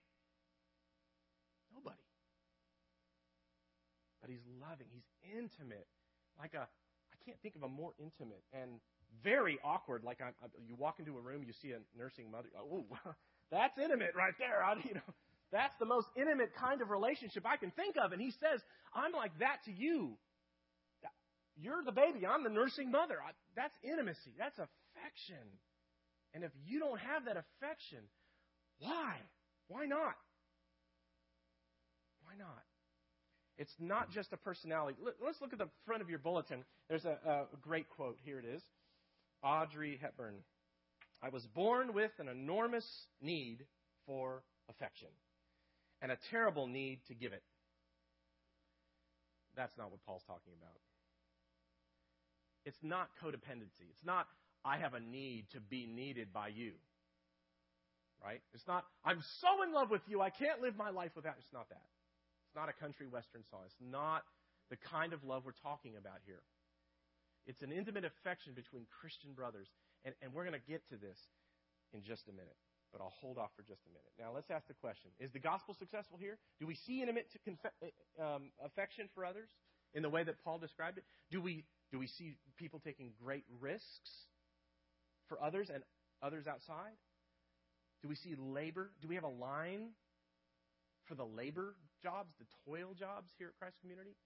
Nobody. 1.72 1.96
But 4.20 4.30
he's 4.30 4.44
loving, 4.60 4.86
he's 4.92 5.06
intimate. 5.38 5.86
Like 6.38 6.54
a, 6.54 6.66
can't 7.26 7.40
think 7.42 7.56
of 7.56 7.62
a 7.62 7.68
more 7.68 7.92
intimate 7.98 8.42
and 8.52 8.80
very 9.22 9.58
awkward. 9.64 10.04
Like 10.04 10.20
I, 10.20 10.28
I, 10.28 10.46
you 10.66 10.76
walk 10.76 10.98
into 10.98 11.16
a 11.16 11.20
room, 11.20 11.42
you 11.44 11.52
see 11.60 11.72
a 11.72 11.80
nursing 11.98 12.30
mother. 12.30 12.48
Oh, 12.56 12.86
that's 13.50 13.76
intimate 13.78 14.14
right 14.16 14.34
there. 14.38 14.62
I, 14.62 14.74
you 14.84 14.94
know, 14.94 15.10
that's 15.52 15.74
the 15.78 15.86
most 15.86 16.06
intimate 16.16 16.54
kind 16.54 16.80
of 16.80 16.90
relationship 16.90 17.44
I 17.46 17.56
can 17.56 17.70
think 17.72 17.96
of. 17.96 18.12
And 18.12 18.20
he 18.20 18.30
says, 18.30 18.60
I'm 18.94 19.12
like 19.12 19.36
that 19.40 19.58
to 19.66 19.72
you. 19.72 20.16
You're 21.58 21.82
the 21.82 21.92
baby. 21.92 22.26
I'm 22.26 22.44
the 22.44 22.50
nursing 22.50 22.90
mother. 22.90 23.16
I, 23.16 23.32
that's 23.56 23.74
intimacy. 23.82 24.34
That's 24.38 24.58
affection. 24.58 25.42
And 26.34 26.44
if 26.44 26.52
you 26.66 26.78
don't 26.78 27.00
have 27.00 27.24
that 27.24 27.36
affection, 27.36 28.04
why? 28.78 29.16
Why 29.68 29.86
not? 29.86 30.14
Why 32.22 32.36
not? 32.38 32.62
It's 33.58 33.72
not 33.78 34.10
just 34.10 34.32
a 34.32 34.36
personality. 34.36 34.98
Let's 35.24 35.40
look 35.40 35.52
at 35.52 35.58
the 35.58 35.68
front 35.86 36.02
of 36.02 36.10
your 36.10 36.18
bulletin. 36.18 36.64
There's 36.88 37.04
a, 37.04 37.18
a 37.26 37.46
great 37.62 37.88
quote. 37.88 38.18
Here 38.22 38.38
it 38.38 38.44
is 38.44 38.62
Audrey 39.42 39.98
Hepburn. 40.00 40.34
I 41.22 41.30
was 41.30 41.46
born 41.54 41.94
with 41.94 42.10
an 42.18 42.28
enormous 42.28 42.86
need 43.22 43.64
for 44.04 44.42
affection 44.68 45.08
and 46.02 46.12
a 46.12 46.18
terrible 46.30 46.66
need 46.66 47.00
to 47.08 47.14
give 47.14 47.32
it. 47.32 47.42
That's 49.56 49.76
not 49.78 49.90
what 49.90 50.04
Paul's 50.04 50.22
talking 50.26 50.52
about. 50.60 50.76
It's 52.66 52.76
not 52.82 53.08
codependency. 53.22 53.88
It's 53.90 54.04
not, 54.04 54.26
I 54.64 54.76
have 54.76 54.92
a 54.92 55.00
need 55.00 55.46
to 55.52 55.60
be 55.60 55.86
needed 55.86 56.32
by 56.32 56.48
you. 56.48 56.72
Right? 58.22 58.42
It's 58.52 58.66
not, 58.66 58.84
I'm 59.04 59.22
so 59.40 59.62
in 59.62 59.72
love 59.72 59.90
with 59.90 60.02
you, 60.08 60.20
I 60.20 60.30
can't 60.30 60.60
live 60.60 60.76
my 60.76 60.90
life 60.90 61.12
without. 61.14 61.34
It's 61.38 61.52
not 61.52 61.68
that. 61.70 61.82
Not 62.56 62.72
a 62.72 62.72
country 62.72 63.06
western 63.06 63.44
song. 63.52 63.68
It's 63.68 63.76
not 63.78 64.24
the 64.72 64.80
kind 64.80 65.12
of 65.12 65.22
love 65.22 65.44
we're 65.44 65.60
talking 65.62 65.94
about 66.00 66.24
here. 66.24 66.40
It's 67.46 67.62
an 67.62 67.70
intimate 67.70 68.08
affection 68.08 68.56
between 68.56 68.88
Christian 68.88 69.36
brothers. 69.36 69.68
And, 70.04 70.14
and 70.24 70.32
we're 70.32 70.48
going 70.48 70.58
to 70.58 70.66
get 70.66 70.82
to 70.88 70.96
this 70.96 71.20
in 71.92 72.02
just 72.02 72.26
a 72.26 72.32
minute 72.32 72.56
but 72.92 73.04
I'll 73.04 73.14
hold 73.20 73.36
off 73.36 73.50
for 73.56 73.62
just 73.62 73.82
a 73.84 73.90
minute. 73.90 74.12
Now, 74.18 74.32
let's 74.34 74.50
ask 74.50 74.66
the 74.68 74.74
question 74.74 75.10
Is 75.20 75.30
the 75.32 75.38
gospel 75.38 75.76
successful 75.78 76.16
here? 76.18 76.38
Do 76.60 76.66
we 76.66 76.76
see 76.86 77.02
intimate 77.02 77.26
conf- 77.44 77.92
um, 78.18 78.50
affection 78.64 79.08
for 79.14 79.24
others 79.24 79.48
in 79.92 80.02
the 80.02 80.08
way 80.08 80.24
that 80.24 80.42
Paul 80.44 80.58
described 80.58 80.98
it? 80.98 81.04
Do 81.30 81.42
we, 81.42 81.64
do 81.92 81.98
we 81.98 82.06
see 82.06 82.36
people 82.56 82.80
taking 82.82 83.12
great 83.22 83.44
risks 83.60 84.10
for 85.28 85.42
others 85.42 85.68
and 85.72 85.82
others 86.22 86.46
outside? 86.46 86.96
Do 88.02 88.08
we 88.08 88.14
see 88.14 88.34
labor? 88.38 88.90
Do 89.02 89.08
we 89.08 89.14
have 89.14 89.24
a 89.24 89.28
line 89.28 89.90
for 91.06 91.14
the 91.14 91.26
labor 91.26 91.74
jobs, 92.02 92.32
the 92.38 92.46
toil 92.64 92.94
jobs 92.98 93.30
here 93.38 93.48
at 93.48 93.58
Christ 93.58 93.76
Community? 93.80 94.16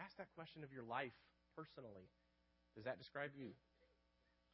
Ask 0.00 0.16
that 0.16 0.28
question 0.34 0.64
of 0.64 0.72
your 0.72 0.84
life 0.84 1.14
personally. 1.56 2.08
Does 2.74 2.84
that 2.84 2.98
describe 2.98 3.30
you? 3.36 3.50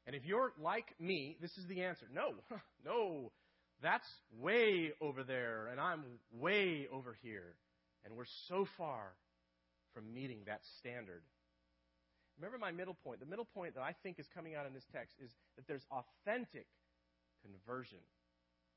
And 0.06 0.16
if 0.16 0.24
you're 0.24 0.52
like 0.60 0.94
me, 0.98 1.36
this 1.40 1.56
is 1.58 1.66
the 1.68 1.82
answer. 1.82 2.06
No, 2.12 2.32
no, 2.84 3.32
that's 3.82 4.08
way 4.38 4.92
over 5.00 5.22
there, 5.22 5.68
and 5.70 5.80
I'm 5.80 6.04
way 6.32 6.88
over 6.92 7.16
here. 7.22 7.54
And 8.04 8.16
we're 8.16 8.30
so 8.48 8.66
far 8.76 9.12
from 9.94 10.12
meeting 10.12 10.40
that 10.46 10.60
standard. 10.78 11.22
Remember 12.38 12.58
my 12.58 12.70
middle 12.70 12.96
point. 13.04 13.20
The 13.20 13.26
middle 13.26 13.44
point 13.44 13.74
that 13.74 13.82
I 13.82 13.94
think 14.02 14.18
is 14.18 14.26
coming 14.34 14.54
out 14.54 14.66
in 14.66 14.72
this 14.72 14.86
text 14.92 15.16
is 15.22 15.30
that 15.56 15.66
there's 15.66 15.84
authentic 15.90 16.66
conversion. 17.42 17.98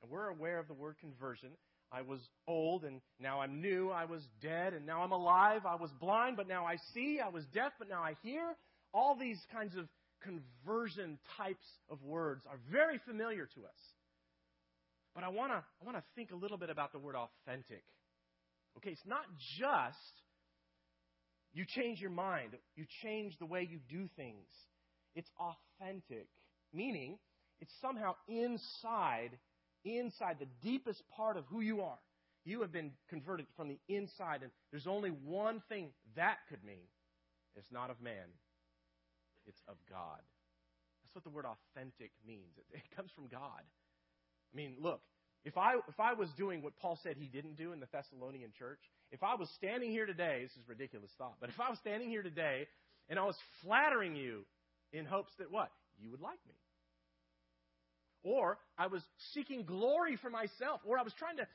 And 0.02 0.10
we're 0.10 0.30
aware 0.30 0.58
of 0.58 0.68
the 0.68 0.74
word 0.74 0.96
conversion. 1.00 1.52
I 1.92 2.02
was 2.02 2.20
old 2.48 2.84
and 2.84 3.02
now 3.20 3.42
I'm 3.42 3.62
new. 3.62 3.90
I 3.90 4.06
was 4.06 4.22
dead 4.42 4.74
and 4.74 4.86
now 4.86 5.02
I'm 5.02 5.12
alive. 5.12 5.66
I 5.66 5.76
was 5.76 5.92
blind, 6.00 6.38
but 6.38 6.48
now 6.48 6.66
I 6.66 6.78
see. 6.94 7.20
I 7.24 7.30
was 7.30 7.44
deaf, 7.54 7.74
but 7.78 7.90
now 7.90 8.02
I 8.02 8.16
hear. 8.24 8.56
All 8.94 9.16
these 9.20 9.40
kinds 9.54 9.76
of 9.76 9.88
conversion 10.24 11.18
types 11.38 11.66
of 11.90 12.02
words 12.04 12.46
are 12.50 12.60
very 12.72 13.00
familiar 13.06 13.46
to 13.56 13.62
us. 13.62 13.82
But 15.14 15.24
I 15.24 15.30
want 15.30 15.52
to 15.52 15.58
I 15.58 15.86
want 15.86 15.98
to 15.98 16.04
think 16.16 16.32
a 16.32 16.36
little 16.36 16.58
bit 16.58 16.70
about 16.70 16.94
the 16.94 17.00
word 17.00 17.16
authentic. 17.16 17.84
Okay, 18.78 18.92
it's 18.92 19.06
not 19.06 19.26
just 19.60 19.98
you 21.54 21.66
change 21.68 22.00
your 22.00 22.12
mind, 22.12 22.52
you 22.76 22.86
change 23.04 23.38
the 23.40 23.46
way 23.46 23.68
you 23.70 23.80
do 23.90 24.08
things. 24.16 24.48
It's 25.16 25.30
authentic, 25.38 26.28
meaning 26.74 27.18
it's 27.60 27.74
somehow 27.82 28.16
inside 28.30 29.38
inside 29.86 30.38
the 30.40 30.48
deepest 30.62 31.04
part 31.16 31.38
of 31.38 31.46
who 31.48 31.62
you 31.62 31.82
are. 31.82 32.00
You 32.44 32.62
have 32.62 32.72
been 32.72 32.92
converted 33.10 33.46
from 33.56 33.68
the 33.68 33.80
inside 33.88 34.42
and 34.42 34.52
there's 34.72 34.88
only 34.88 35.10
one 35.10 35.62
thing 35.70 35.90
that 36.16 36.38
could 36.50 36.64
mean. 36.64 36.88
It's 37.56 37.72
not 37.72 37.90
of 37.90 38.02
man, 38.02 38.32
it's 39.46 39.62
of 39.68 39.76
God. 39.90 40.20
That's 41.04 41.14
what 41.14 41.24
the 41.24 41.30
word 41.30 41.46
authentic 41.46 42.12
means. 42.26 42.56
It, 42.58 42.78
it 42.78 42.96
comes 42.96 43.12
from 43.12 43.28
God. 43.28 43.62
I 43.62 44.56
mean, 44.56 44.76
look, 44.80 45.02
if 45.44 45.58
I, 45.58 45.76
if 45.90 46.00
I 46.00 46.14
was 46.14 46.30
doing 46.38 46.62
what 46.62 46.78
Paul 46.78 47.00
said 47.04 47.16
he 47.18 47.28
didn't 47.28 47.58
do 47.58 47.74
in 47.74 47.80
the 47.80 47.88
Thessalonian 47.92 48.52
church, 48.58 48.80
if 49.12 49.24
I 49.24 49.36
was 49.36 49.50
standing 49.58 49.92
here 49.92 50.06
today, 50.06 50.42
this 50.44 50.52
is 50.52 50.68
ridiculous 50.68 51.12
thought, 51.18 51.36
but 51.40 51.50
if 51.50 51.60
I 51.60 51.70
was 51.70 51.80
standing 51.80 52.10
here 52.10 52.24
today 52.24 52.68
and 53.10 53.20
I 53.20 53.26
was 53.26 53.36
flattering 53.64 54.16
you 54.16 54.46
in 54.94 55.06
hopes 55.06 55.32
that 55.40 55.52
what? 55.52 55.72
You 56.00 56.12
would 56.12 56.22
like 56.22 56.40
me. 56.48 56.56
Or 58.24 58.58
I 58.78 58.88
was 58.88 59.02
seeking 59.34 59.66
glory 59.66 60.16
for 60.18 60.30
myself, 60.30 60.82
or 60.86 61.00
I 61.00 61.04
was 61.04 61.14
trying 61.18 61.38
to 61.38 61.48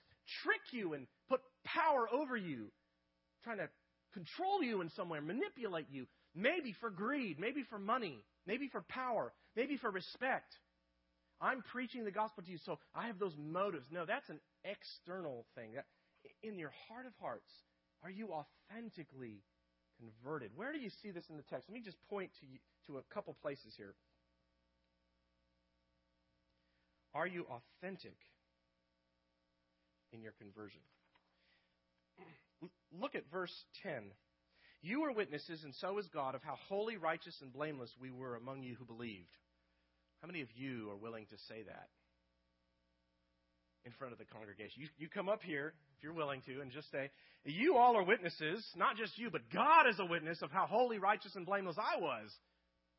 trick 0.42 0.60
you 0.72 0.94
and 0.94 1.06
put 1.28 1.40
power 1.64 2.08
over 2.12 2.36
you, 2.36 2.72
trying 3.44 3.58
to 3.58 3.68
control 4.12 4.62
you 4.62 4.80
in 4.80 4.90
some 4.96 5.08
way, 5.08 5.20
manipulate 5.20 5.86
you. 5.90 6.06
Maybe 6.34 6.74
for 6.80 6.90
greed, 6.90 7.38
maybe 7.38 7.62
for 7.70 7.78
money, 7.78 8.18
maybe 8.46 8.68
for 8.68 8.82
power, 8.88 9.32
maybe 9.54 9.76
for 9.76 9.90
respect. 9.90 10.52
I'm 11.40 11.62
preaching 11.72 12.04
the 12.04 12.10
gospel 12.10 12.42
to 12.42 12.50
you, 12.50 12.58
so 12.64 12.78
I 12.94 13.06
have 13.06 13.18
those 13.18 13.36
motives. 13.38 13.86
No, 13.90 14.04
that's 14.06 14.28
an 14.28 14.40
external 14.64 15.46
thing. 15.54 15.72
In 16.42 16.58
your 16.58 16.72
heart 16.88 17.06
of 17.06 17.12
hearts, 17.20 17.50
are 18.02 18.10
you 18.10 18.30
authentically 18.32 19.42
converted? 19.98 20.50
Where 20.56 20.72
do 20.72 20.78
you 20.78 20.90
see 21.02 21.10
this 21.10 21.24
in 21.30 21.36
the 21.36 21.42
text? 21.44 21.68
Let 21.68 21.74
me 21.74 21.82
just 21.82 21.98
point 22.08 22.30
to, 22.40 22.46
you, 22.46 22.58
to 22.86 22.98
a 22.98 23.14
couple 23.14 23.36
places 23.40 23.74
here. 23.76 23.94
Are 27.16 27.26
you 27.26 27.46
authentic 27.48 28.16
in 30.12 30.20
your 30.20 30.32
conversion? 30.38 30.80
Look 33.00 33.14
at 33.14 33.22
verse 33.32 33.54
10. 33.82 34.02
You 34.82 35.04
are 35.04 35.12
witnesses, 35.12 35.62
and 35.64 35.74
so 35.80 35.98
is 35.98 36.06
God, 36.12 36.34
of 36.34 36.42
how 36.42 36.56
holy, 36.68 36.98
righteous, 36.98 37.34
and 37.40 37.50
blameless 37.50 37.90
we 37.98 38.10
were 38.10 38.36
among 38.36 38.62
you 38.62 38.74
who 38.74 38.84
believed. 38.84 39.34
How 40.20 40.26
many 40.26 40.42
of 40.42 40.48
you 40.54 40.90
are 40.90 40.96
willing 40.96 41.24
to 41.30 41.36
say 41.48 41.62
that 41.62 41.88
in 43.86 43.92
front 43.98 44.12
of 44.12 44.18
the 44.18 44.26
congregation? 44.26 44.82
You, 44.82 44.88
you 44.98 45.08
come 45.08 45.30
up 45.30 45.42
here, 45.42 45.72
if 45.96 46.02
you're 46.02 46.12
willing 46.12 46.42
to, 46.42 46.60
and 46.60 46.70
just 46.70 46.90
say, 46.90 47.10
You 47.44 47.76
all 47.78 47.96
are 47.96 48.04
witnesses, 48.04 48.62
not 48.76 48.96
just 48.96 49.18
you, 49.18 49.30
but 49.30 49.48
God 49.50 49.88
is 49.88 49.98
a 49.98 50.04
witness 50.04 50.42
of 50.42 50.50
how 50.50 50.66
holy, 50.66 50.98
righteous, 50.98 51.34
and 51.34 51.46
blameless 51.46 51.76
I 51.78 51.98
was 51.98 52.30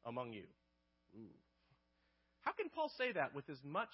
among 0.05 0.33
you. 0.33 0.45
Ooh. 1.15 1.46
How 2.47 2.53
can 2.53 2.69
Paul 2.69 2.89
say 2.97 3.11
that 3.11 3.35
with 3.35 3.49
as 3.49 3.57
much 3.65 3.91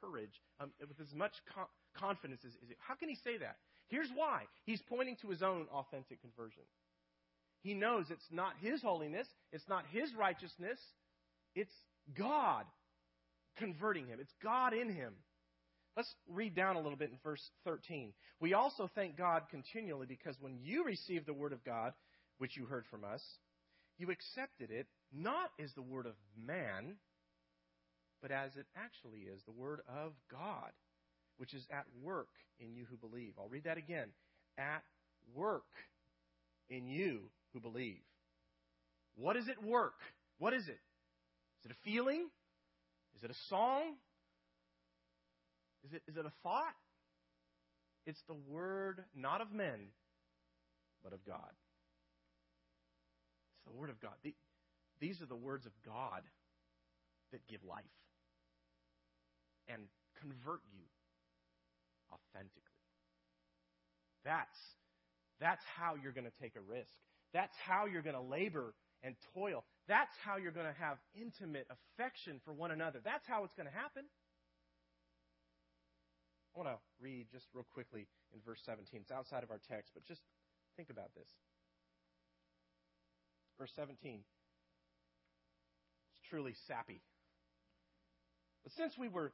courage, 0.00 0.40
um, 0.60 0.70
with 0.78 1.00
as 1.00 1.12
much 1.12 1.32
co- 1.52 1.66
confidence 1.98 2.40
as, 2.46 2.52
as 2.62 2.68
how 2.78 2.94
can 2.94 3.08
he 3.08 3.16
say 3.16 3.36
that? 3.38 3.56
Here's 3.88 4.06
why. 4.14 4.42
He's 4.62 4.80
pointing 4.88 5.16
to 5.22 5.28
his 5.28 5.42
own 5.42 5.66
authentic 5.72 6.20
conversion. 6.20 6.62
He 7.62 7.74
knows 7.74 8.06
it's 8.08 8.30
not 8.30 8.52
his 8.62 8.80
holiness, 8.80 9.26
it's 9.50 9.68
not 9.68 9.86
his 9.90 10.14
righteousness, 10.14 10.78
it's 11.56 11.74
God 12.16 12.64
converting 13.56 14.06
him. 14.06 14.20
It's 14.20 14.34
God 14.40 14.72
in 14.72 14.94
him. 14.94 15.14
Let's 15.96 16.14
read 16.28 16.54
down 16.54 16.76
a 16.76 16.80
little 16.80 16.96
bit 16.96 17.10
in 17.10 17.18
verse 17.24 17.42
13. 17.64 18.12
We 18.38 18.54
also 18.54 18.88
thank 18.94 19.18
God 19.18 19.42
continually 19.50 20.06
because 20.06 20.36
when 20.40 20.60
you 20.62 20.84
received 20.84 21.26
the 21.26 21.34
word 21.34 21.52
of 21.52 21.64
God, 21.64 21.92
which 22.38 22.56
you 22.56 22.66
heard 22.66 22.84
from 22.88 23.02
us, 23.02 23.20
you 23.98 24.12
accepted 24.12 24.70
it 24.70 24.86
not 25.12 25.50
as 25.58 25.72
the 25.74 25.82
word 25.82 26.06
of 26.06 26.14
man, 26.40 26.94
but 28.22 28.30
as 28.30 28.56
it 28.56 28.66
actually 28.76 29.20
is, 29.20 29.42
the 29.44 29.52
word 29.52 29.80
of 29.88 30.12
God, 30.30 30.70
which 31.38 31.54
is 31.54 31.66
at 31.70 31.86
work 32.02 32.28
in 32.58 32.74
you 32.74 32.84
who 32.90 32.96
believe. 32.96 33.32
I'll 33.38 33.48
read 33.48 33.64
that 33.64 33.78
again. 33.78 34.08
At 34.58 34.82
work 35.34 35.64
in 36.68 36.86
you 36.86 37.20
who 37.52 37.60
believe. 37.60 38.00
What 39.16 39.36
is 39.36 39.48
it 39.48 39.62
work? 39.62 39.94
What 40.38 40.52
is 40.52 40.68
it? 40.68 40.80
Is 41.60 41.66
it 41.66 41.72
a 41.72 41.90
feeling? 41.90 42.26
Is 43.16 43.22
it 43.22 43.30
a 43.30 43.34
song? 43.48 43.94
Is 45.86 45.94
it, 45.94 46.02
is 46.08 46.16
it 46.16 46.26
a 46.26 46.32
thought? 46.42 46.74
It's 48.06 48.20
the 48.28 48.36
word 48.48 49.04
not 49.14 49.40
of 49.40 49.52
men, 49.52 49.92
but 51.02 51.12
of 51.12 51.24
God. 51.24 51.52
It's 53.56 53.64
the 53.66 53.78
word 53.78 53.90
of 53.90 54.00
God. 54.00 54.12
These 55.00 55.22
are 55.22 55.26
the 55.26 55.36
words 55.36 55.66
of 55.66 55.72
God 55.84 56.22
that 57.32 57.46
give 57.46 57.60
life 57.64 57.84
and 59.72 59.82
convert 60.20 60.60
you 60.72 60.84
authentically. 62.12 62.76
That's, 64.24 64.58
that's 65.40 65.62
how 65.78 65.94
you're 65.96 66.12
going 66.12 66.28
to 66.28 66.38
take 66.42 66.56
a 66.56 66.60
risk. 66.60 66.92
That's 67.32 67.54
how 67.64 67.86
you're 67.86 68.02
going 68.02 68.18
to 68.18 68.22
labor 68.22 68.74
and 69.02 69.14
toil. 69.34 69.64
That's 69.88 70.12
how 70.24 70.36
you're 70.36 70.52
going 70.52 70.66
to 70.66 70.78
have 70.78 70.98
intimate 71.14 71.66
affection 71.70 72.40
for 72.44 72.52
one 72.52 72.70
another. 72.70 73.00
That's 73.02 73.26
how 73.26 73.44
it's 73.44 73.54
going 73.54 73.68
to 73.68 73.74
happen. 73.74 74.04
I 76.54 76.58
want 76.58 76.68
to 76.68 76.78
read 77.00 77.26
just 77.32 77.46
real 77.54 77.66
quickly 77.72 78.06
in 78.34 78.40
verse 78.44 78.58
17. 78.66 79.00
It's 79.00 79.10
outside 79.10 79.42
of 79.42 79.50
our 79.50 79.60
text, 79.70 79.92
but 79.94 80.04
just 80.04 80.20
think 80.76 80.90
about 80.90 81.14
this. 81.14 81.28
Verse 83.58 83.70
17. 83.76 84.20
It's 86.10 86.28
truly 86.28 86.54
sappy. 86.66 87.00
But 88.64 88.72
since 88.72 88.98
we 88.98 89.08
were 89.08 89.32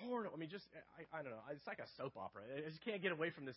torn, 0.00 0.26
I 0.32 0.36
mean, 0.36 0.50
just, 0.50 0.64
I, 0.98 1.18
I 1.18 1.22
don't 1.22 1.32
know, 1.32 1.42
it's 1.50 1.66
like 1.66 1.78
a 1.78 1.88
soap 1.96 2.14
opera. 2.16 2.42
I 2.56 2.68
just 2.68 2.84
can't 2.84 3.02
get 3.02 3.12
away 3.12 3.30
from 3.30 3.44
this. 3.44 3.56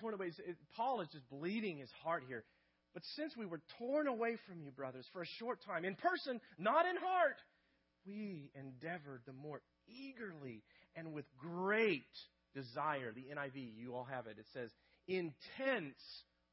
Torn 0.00 0.14
away. 0.14 0.26
It, 0.26 0.56
Paul 0.76 1.00
is 1.00 1.08
just 1.12 1.28
bleeding 1.30 1.78
his 1.78 1.90
heart 2.02 2.24
here. 2.26 2.44
But 2.94 3.02
since 3.16 3.36
we 3.36 3.46
were 3.46 3.60
torn 3.78 4.06
away 4.08 4.36
from 4.48 4.60
you, 4.62 4.70
brothers, 4.70 5.06
for 5.12 5.22
a 5.22 5.26
short 5.38 5.58
time, 5.66 5.84
in 5.84 5.96
person, 5.96 6.40
not 6.58 6.86
in 6.86 6.96
heart, 6.96 7.36
we 8.06 8.50
endeavored 8.54 9.22
the 9.26 9.32
more 9.32 9.60
eagerly 9.86 10.62
and 10.94 11.12
with 11.12 11.26
great 11.38 12.06
desire. 12.54 13.12
The 13.14 13.26
NIV, 13.34 13.72
you 13.76 13.94
all 13.94 14.06
have 14.10 14.26
it. 14.26 14.38
It 14.38 14.46
says, 14.54 14.70
intense 15.06 16.00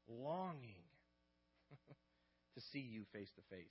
longing 0.08 0.84
to 2.54 2.60
see 2.72 2.80
you 2.80 3.04
face 3.12 3.30
to 3.36 3.56
face. 3.56 3.66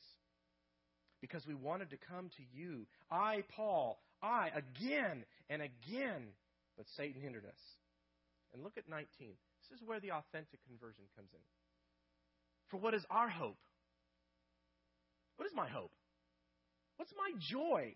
Because 1.21 1.45
we 1.47 1.53
wanted 1.53 1.91
to 1.91 1.97
come 2.09 2.29
to 2.37 2.43
you. 2.59 2.85
I, 3.11 3.43
Paul, 3.55 3.99
I, 4.23 4.49
again 4.55 5.25
and 5.49 5.61
again, 5.61 6.31
but 6.77 6.85
Satan 6.95 7.21
hindered 7.21 7.45
us. 7.45 7.59
And 8.53 8.63
look 8.63 8.77
at 8.77 8.87
19. 8.87 9.05
This 9.19 9.79
is 9.79 9.85
where 9.85 9.99
the 9.99 10.11
authentic 10.11 10.59
conversion 10.67 11.03
comes 11.15 11.29
in. 11.33 11.41
For 12.69 12.77
what 12.77 12.93
is 12.93 13.03
our 13.09 13.29
hope? 13.29 13.57
What 15.37 15.45
is 15.45 15.53
my 15.55 15.67
hope? 15.67 15.91
What's 16.97 17.13
my 17.17 17.31
joy? 17.49 17.95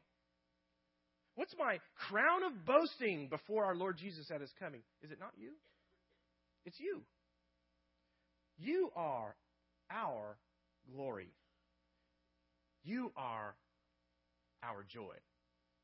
What's 1.35 1.53
my 1.57 1.79
crown 2.09 2.43
of 2.43 2.65
boasting 2.65 3.29
before 3.29 3.65
our 3.65 3.75
Lord 3.75 3.97
Jesus 3.97 4.31
at 4.31 4.41
his 4.41 4.51
coming? 4.59 4.81
Is 5.03 5.11
it 5.11 5.19
not 5.19 5.31
you? 5.37 5.51
It's 6.65 6.79
you. 6.79 7.03
You 8.57 8.89
are 8.95 9.35
our 9.91 10.37
glory. 10.91 11.29
You 12.83 13.11
are 13.15 13.55
our 14.63 14.83
joy. 14.91 15.13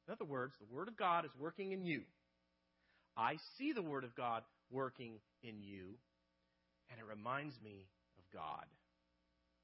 In 0.08 0.12
other 0.12 0.26
words, 0.26 0.54
the 0.60 0.76
Word 0.76 0.88
of 0.88 0.98
God 0.98 1.26
is 1.26 1.32
working 1.40 1.72
in 1.72 1.86
you. 1.86 2.02
I 3.16 3.38
see 3.58 3.72
the 3.72 3.82
Word 3.82 4.04
of 4.04 4.16
God 4.16 4.44
working 4.72 5.20
in 5.44 5.62
you, 5.62 5.96
and 6.90 7.00
it 7.00 7.06
reminds 7.08 7.56
me 7.62 7.88
of 8.18 8.24
God. 8.34 8.66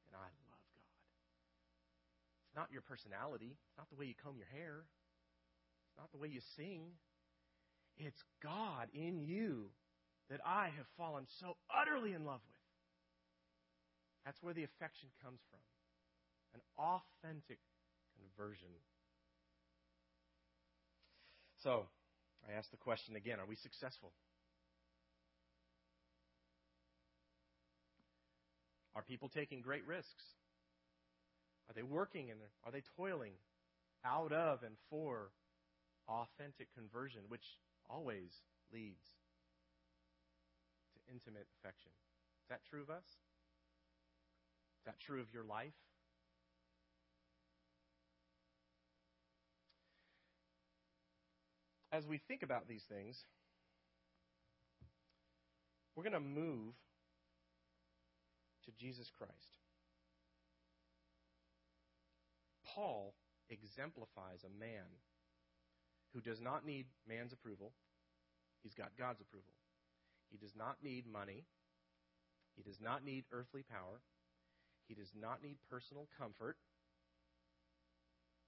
And 0.07 0.15
I 0.15 0.29
love 0.47 0.65
God. 0.75 0.95
It's 2.47 2.55
not 2.55 2.71
your 2.71 2.81
personality, 2.81 3.57
it's 3.57 3.77
not 3.77 3.89
the 3.89 3.95
way 3.95 4.05
you 4.05 4.15
comb 4.23 4.37
your 4.37 4.49
hair, 4.53 4.85
it's 5.89 5.97
not 5.97 6.11
the 6.11 6.17
way 6.17 6.29
you 6.29 6.41
sing. 6.55 6.93
It's 7.99 8.23
God 8.41 8.87
in 8.93 9.19
you 9.27 9.71
that 10.29 10.39
I 10.45 10.71
have 10.77 10.87
fallen 10.95 11.25
so 11.41 11.57
utterly 11.67 12.13
in 12.13 12.23
love 12.23 12.39
with. 12.47 12.63
That's 14.23 14.41
where 14.41 14.53
the 14.53 14.63
affection 14.63 15.09
comes 15.21 15.41
from 15.51 15.59
an 16.55 16.61
authentic 16.79 17.59
conversion. 18.15 18.71
So, 21.63 21.85
I 22.47 22.57
ask 22.57 22.69
the 22.71 22.77
question 22.77 23.15
again 23.15 23.39
are 23.39 23.45
we 23.45 23.55
successful? 23.55 24.11
Are 28.95 29.01
people 29.03 29.29
taking 29.29 29.61
great 29.61 29.85
risks? 29.87 30.23
Are 31.69 31.73
they 31.73 31.83
working 31.83 32.31
and 32.31 32.39
are 32.65 32.71
they 32.71 32.83
toiling 32.97 33.33
out 34.03 34.31
of 34.31 34.63
and 34.63 34.75
for 34.89 35.31
authentic 36.09 36.73
conversion, 36.73 37.21
which 37.27 37.45
always 37.89 38.33
leads 38.73 39.05
to 40.93 40.99
intimate 41.13 41.47
affection. 41.59 41.91
Is 42.43 42.49
that 42.49 42.61
true 42.69 42.81
of 42.81 42.89
us? 42.89 43.05
Is 44.81 44.85
that 44.85 44.99
true 45.05 45.21
of 45.21 45.31
your 45.33 45.43
life? 45.43 45.77
As 51.91 52.05
we 52.05 52.19
think 52.27 52.43
about 52.43 52.67
these 52.67 52.83
things, 52.83 53.23
we're 55.95 56.03
going 56.03 56.13
to 56.13 56.19
move 56.19 56.73
to 58.65 58.71
Jesus 58.77 59.09
Christ. 59.17 59.57
Paul 62.75 63.13
exemplifies 63.49 64.43
a 64.45 64.59
man 64.59 64.85
who 66.13 66.21
does 66.21 66.39
not 66.39 66.65
need 66.65 66.85
man's 67.07 67.33
approval. 67.33 67.73
He's 68.61 68.75
got 68.75 68.91
God's 68.97 69.21
approval. 69.21 69.53
He 70.29 70.37
does 70.37 70.53
not 70.55 70.77
need 70.83 71.05
money. 71.11 71.45
He 72.55 72.63
does 72.63 72.79
not 72.79 73.03
need 73.03 73.25
earthly 73.31 73.63
power. 73.63 74.01
He 74.87 74.93
does 74.93 75.11
not 75.19 75.41
need 75.41 75.57
personal 75.69 76.07
comfort 76.17 76.57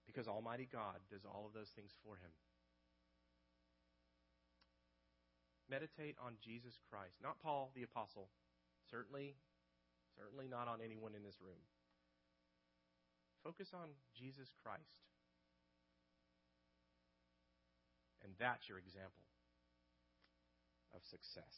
because 0.06 0.28
Almighty 0.28 0.68
God 0.72 0.98
does 1.10 1.26
all 1.26 1.46
of 1.48 1.54
those 1.54 1.70
things 1.76 1.92
for 2.04 2.16
him. 2.16 2.32
Meditate 5.72 6.20
on 6.20 6.36
Jesus 6.44 6.76
Christ, 6.92 7.16
not 7.24 7.40
Paul 7.40 7.72
the 7.72 7.88
apostle. 7.88 8.28
Certainly, 8.92 9.40
certainly 10.20 10.52
not 10.52 10.68
on 10.68 10.84
anyone 10.84 11.16
in 11.16 11.24
this 11.24 11.40
room. 11.40 11.64
Focus 13.42 13.72
on 13.72 13.96
Jesus 14.12 14.52
Christ. 14.62 15.00
And 18.24 18.34
that's 18.36 18.68
your 18.68 18.78
example 18.78 19.24
of 20.94 21.02
success. 21.08 21.56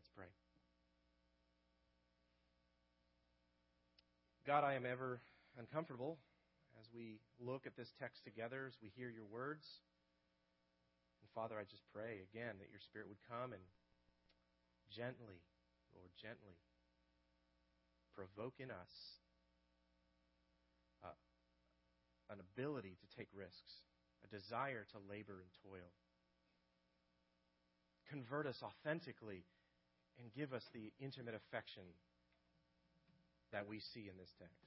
Let's 0.00 0.08
pray. 0.16 0.32
God, 4.46 4.64
I 4.64 4.74
am 4.74 4.86
ever 4.86 5.20
uncomfortable 5.58 6.16
as 6.80 6.86
we 6.94 7.20
look 7.38 7.66
at 7.66 7.76
this 7.76 7.92
text 8.00 8.24
together, 8.24 8.64
as 8.66 8.74
we 8.80 8.88
hear 8.96 9.10
your 9.10 9.26
words. 9.26 9.66
Father, 11.38 11.54
I 11.54 11.70
just 11.70 11.86
pray 11.94 12.18
again 12.26 12.58
that 12.58 12.66
your 12.66 12.82
Spirit 12.82 13.06
would 13.06 13.22
come 13.30 13.54
and 13.54 13.62
gently, 14.90 15.38
Lord, 15.94 16.10
gently 16.18 16.58
provoke 18.10 18.58
in 18.58 18.74
us 18.74 18.94
uh, 21.06 21.14
an 22.34 22.42
ability 22.42 22.98
to 22.98 23.06
take 23.14 23.30
risks 23.30 23.86
a 24.26 24.28
desire 24.34 24.82
to 24.90 24.98
labor 25.06 25.38
and 25.38 25.50
toil. 25.62 25.94
Convert 28.10 28.50
us 28.50 28.58
authentically 28.58 29.46
and 30.18 30.34
give 30.34 30.50
us 30.50 30.66
the 30.74 30.90
intimate 30.98 31.38
affection 31.38 31.86
that 33.54 33.62
we 33.70 33.78
see 33.94 34.10
in 34.10 34.18
this 34.18 34.34
text. 34.42 34.58